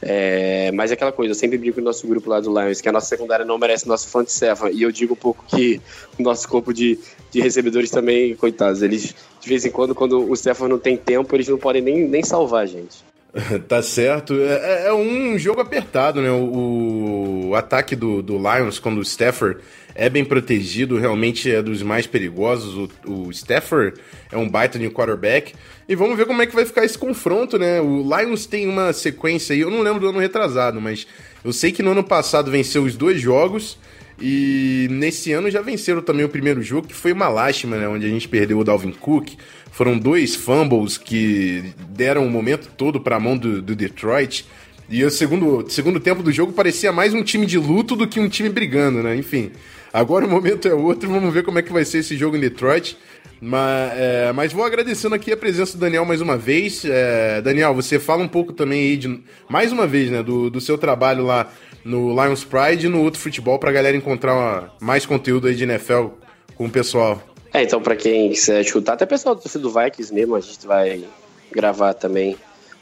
[0.00, 2.88] É, mas é aquela coisa, eu sempre brinco no nosso grupo lá do Lions, que
[2.88, 4.72] a nossa secundária não merece nosso front seven.
[4.72, 5.80] E eu digo um pouco que
[6.18, 6.98] o nosso corpo de,
[7.30, 11.34] de recebedores também, coitados, eles de vez em quando, quando o Stefan não tem tempo,
[11.34, 13.07] eles não podem nem, nem salvar a gente.
[13.68, 14.34] tá certo.
[14.34, 16.30] É, é, um jogo apertado, né?
[16.30, 19.60] O, o ataque do, do, Lions, quando o Stafford
[19.94, 22.90] é bem protegido, realmente é dos mais perigosos.
[23.04, 24.00] O, o Stafford
[24.32, 25.54] é um baita de quarterback.
[25.88, 27.80] E vamos ver como é que vai ficar esse confronto, né?
[27.80, 31.06] O Lions tem uma sequência aí, eu não lembro do ano retrasado, mas
[31.44, 33.78] eu sei que no ano passado venceu os dois jogos.
[34.20, 37.88] E nesse ano já venceram também o primeiro jogo, que foi uma lástima, né?
[37.88, 39.30] Onde a gente perdeu o Dalvin Cook.
[39.70, 44.44] Foram dois fumbles que deram o momento todo para a mão do, do, Detroit.
[44.88, 48.18] E o segundo, segundo tempo do jogo parecia mais um time de luto do que
[48.18, 49.14] um time brigando, né?
[49.14, 49.52] Enfim,
[49.92, 52.40] agora o momento é outro, vamos ver como é que vai ser esse jogo em
[52.40, 52.96] Detroit.
[53.40, 56.84] Mas, é, mas vou agradecendo aqui a presença do Daniel mais uma vez.
[56.84, 60.60] É, Daniel, você fala um pouco também aí, de, mais uma vez, né, do, do
[60.60, 61.48] seu trabalho lá
[61.84, 66.08] no Lions Pride e no outro futebol pra galera encontrar mais conteúdo aí de NFL
[66.56, 67.22] com o pessoal.
[67.52, 71.04] É, então para quem quiser escutar, até pessoal do do Vikings mesmo, a gente vai
[71.50, 72.36] gravar também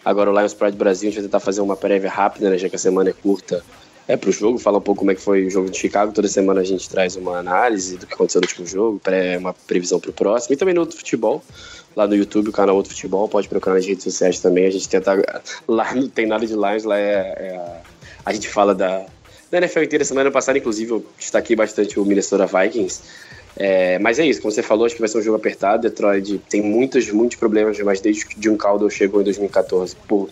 [0.04, 2.68] agora o Lions Pride Brasil, a gente vai tentar fazer uma prévia rápida, né, já
[2.68, 3.62] que a semana é curta
[4.08, 6.12] é, pro jogo, falar um pouco como é que foi o jogo de Chicago.
[6.12, 9.52] Toda semana a gente traz uma análise do que aconteceu no último jogo, pré, uma
[9.52, 11.42] previsão pro próximo, e também no outro futebol,
[11.96, 14.66] lá no YouTube, o canal Outro Futebol, pode procurar nas redes sociais também.
[14.66, 15.42] A gente tenta.
[15.66, 17.80] Lá não tem nada de Lions, lá é, é
[18.26, 19.06] a, gente fala da,
[19.50, 20.04] da NFL inteira.
[20.04, 23.00] Semana passada, inclusive, eu destaquei bastante o Minnesota Vikings.
[23.58, 25.82] É, mas é isso, como você falou, acho que vai ser um jogo apertado.
[25.82, 30.28] Detroit tem muitos, muitos problemas, mas desde que Jim Caldwell chegou em 2014, pô,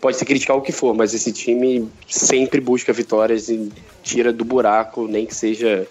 [0.00, 3.70] pode se criticar o que for, mas esse time sempre busca vitórias e
[4.02, 5.86] tira do buraco, nem que seja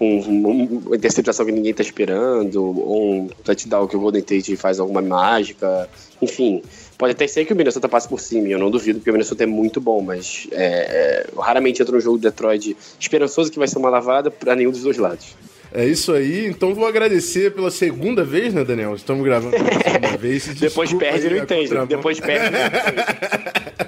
[0.00, 4.56] um, um, uma interceptação que ninguém está esperando, ou um touchdown que o Golden Tate
[4.56, 5.88] faz alguma mágica,
[6.20, 6.62] enfim.
[6.96, 9.42] Pode até ser que o Minnesota passe por cima, eu não duvido, porque o Minnesota
[9.42, 13.66] é muito bom, mas é, é, raramente entra no jogo do Detroit esperançoso que vai
[13.66, 15.34] ser uma lavada para nenhum dos dois lados.
[15.72, 18.94] É isso aí, então vou agradecer pela segunda vez, né, Daniel?
[18.94, 20.46] Estamos gravando pela segunda vez.
[20.46, 21.86] Depois perde, não entende.
[21.88, 23.84] Depois perde, não entende.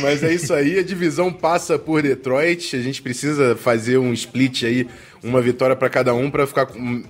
[0.00, 2.76] Mas é isso aí, a divisão passa por Detroit.
[2.76, 4.86] A gente precisa fazer um split aí,
[5.22, 6.68] uma vitória para cada um para ficar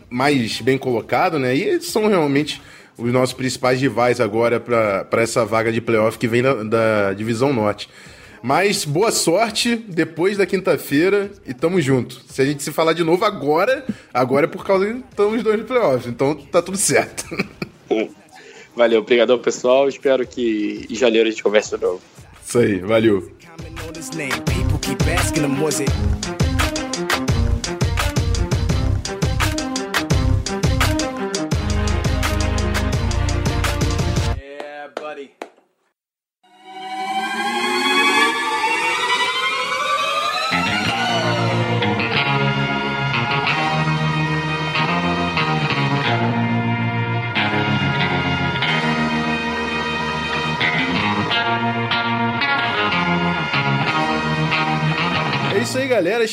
[0.08, 1.54] mais bem colocado, né?
[1.54, 2.62] E são realmente
[2.98, 7.52] os nossos principais rivais agora para essa vaga de playoff que vem da, da divisão
[7.52, 7.88] norte.
[8.42, 12.22] Mas boa sorte depois da quinta-feira e tamo junto.
[12.28, 15.58] Se a gente se falar de novo agora, agora é por causa que estamos dois
[15.58, 16.06] no playoffs.
[16.06, 17.24] Então tá tudo certo.
[18.76, 19.88] Valeu, obrigado pessoal.
[19.88, 22.00] Espero que em janeiro a gente converse de novo.
[22.46, 23.32] Isso aí, valeu.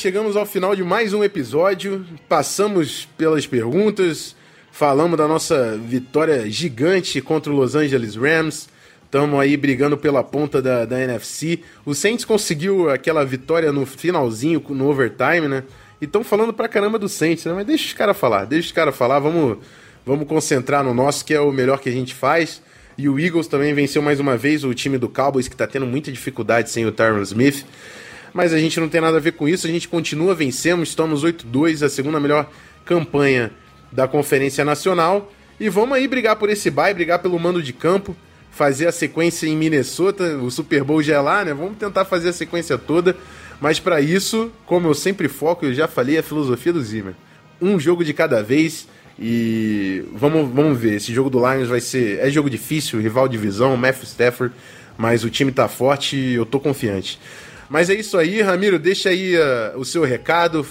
[0.03, 2.05] Chegamos ao final de mais um episódio.
[2.27, 4.35] Passamos pelas perguntas,
[4.69, 8.67] falamos da nossa vitória gigante contra o Los Angeles Rams.
[9.05, 11.61] Estamos aí brigando pela ponta da, da NFC.
[11.85, 15.63] O Saints conseguiu aquela vitória no finalzinho, no overtime, né?
[16.01, 17.53] E estão falando pra caramba do Saints, né?
[17.53, 19.19] Mas deixa os caras falar, deixa os caras falar.
[19.19, 19.59] Vamos,
[20.05, 22.61] vamos concentrar no nosso, que é o melhor que a gente faz.
[22.97, 25.85] E o Eagles também venceu mais uma vez o time do Cowboys, que está tendo
[25.85, 27.65] muita dificuldade sem o Tyron Smith
[28.33, 31.23] mas a gente não tem nada a ver com isso, a gente continua, vencemos, estamos
[31.23, 32.49] 8-2, a segunda melhor
[32.83, 33.51] campanha
[33.91, 35.31] da Conferência Nacional.
[35.59, 38.15] E vamos aí brigar por esse bye, brigar pelo mando de campo,
[38.51, 41.53] fazer a sequência em Minnesota, o Super Bowl já é lá, né?
[41.53, 43.15] Vamos tentar fazer a sequência toda,
[43.61, 47.13] mas para isso, como eu sempre foco, eu já falei a filosofia do Zimmer.
[47.61, 52.19] Um jogo de cada vez e vamos, vamos ver, esse jogo do Lions vai ser,
[52.19, 54.55] é jogo difícil, rival de divisão, Matthew Stafford,
[54.97, 57.19] mas o time tá forte e eu tô confiante.
[57.73, 60.63] Mas é isso aí, Ramiro, deixa aí uh, o seu recado,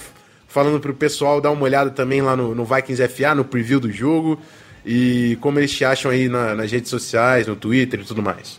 [0.47, 3.91] falando pro pessoal dar uma olhada também lá no, no Vikings FA, no preview do
[3.91, 4.39] jogo,
[4.85, 8.57] e como eles te acham aí na, nas redes sociais, no Twitter e tudo mais.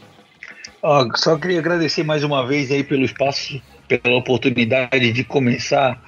[0.83, 5.99] Oh, só queria agradecer mais uma vez aí pelo espaço, pela oportunidade de começar,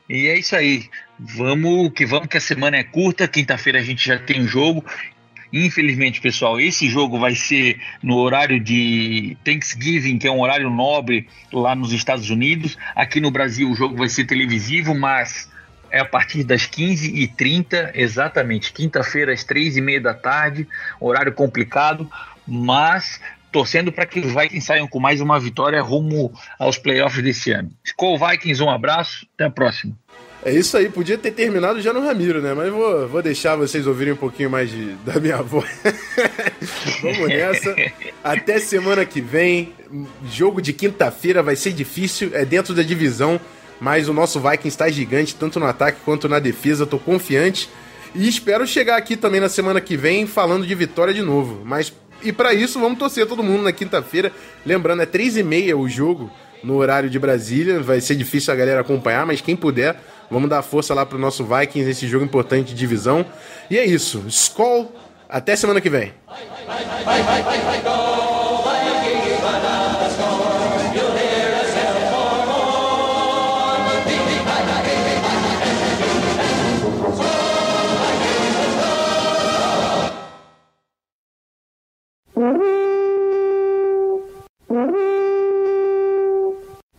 [0.09, 0.85] E é isso aí.
[1.19, 3.27] Vamos que vamos, que a semana é curta.
[3.27, 4.85] Quinta-feira a gente já tem um jogo.
[5.53, 11.29] Infelizmente, pessoal, esse jogo vai ser no horário de Thanksgiving, que é um horário nobre
[11.53, 12.77] lá nos Estados Unidos.
[12.95, 15.51] Aqui no Brasil, o jogo vai ser televisivo, mas
[15.91, 20.67] é a partir das 15h30, exatamente, quinta-feira, às 3h30 da tarde,
[21.01, 22.11] horário complicado,
[22.47, 23.21] mas
[23.53, 27.71] torcendo para que os Vikings saiam com mais uma vitória rumo aos playoffs desse ano.
[27.83, 29.97] Skol Vikings, um abraço, até a próxima.
[30.47, 32.55] É isso aí, podia ter terminado já no Ramiro, né?
[32.55, 35.69] Mas vou, vou deixar vocês ouvirem um pouquinho mais de, da minha voz.
[37.03, 37.75] Vamos nessa.
[38.23, 39.73] Até semana que vem.
[40.31, 43.41] Jogo de quinta-feira vai ser difícil, é dentro da divisão,
[43.81, 46.87] mas o nosso Vikings está gigante, tanto no ataque quanto na defesa.
[46.87, 47.69] Tô confiante.
[48.15, 51.61] E espero chegar aqui também na semana que vem falando de vitória de novo.
[51.65, 51.93] Mas
[52.23, 54.31] e para isso, vamos torcer todo mundo na quinta-feira.
[54.65, 56.31] Lembrando, é três e meia o jogo
[56.63, 57.81] no horário de Brasília.
[57.81, 60.01] Vai ser difícil a galera acompanhar, mas quem puder,
[60.31, 63.25] vamos dar força lá pro nosso Vikings nesse jogo importante de divisão.
[63.71, 64.25] E é isso.
[64.29, 64.93] Skol,
[65.29, 66.13] até semana que vem.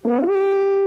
[0.08, 0.87] Mm-hmm.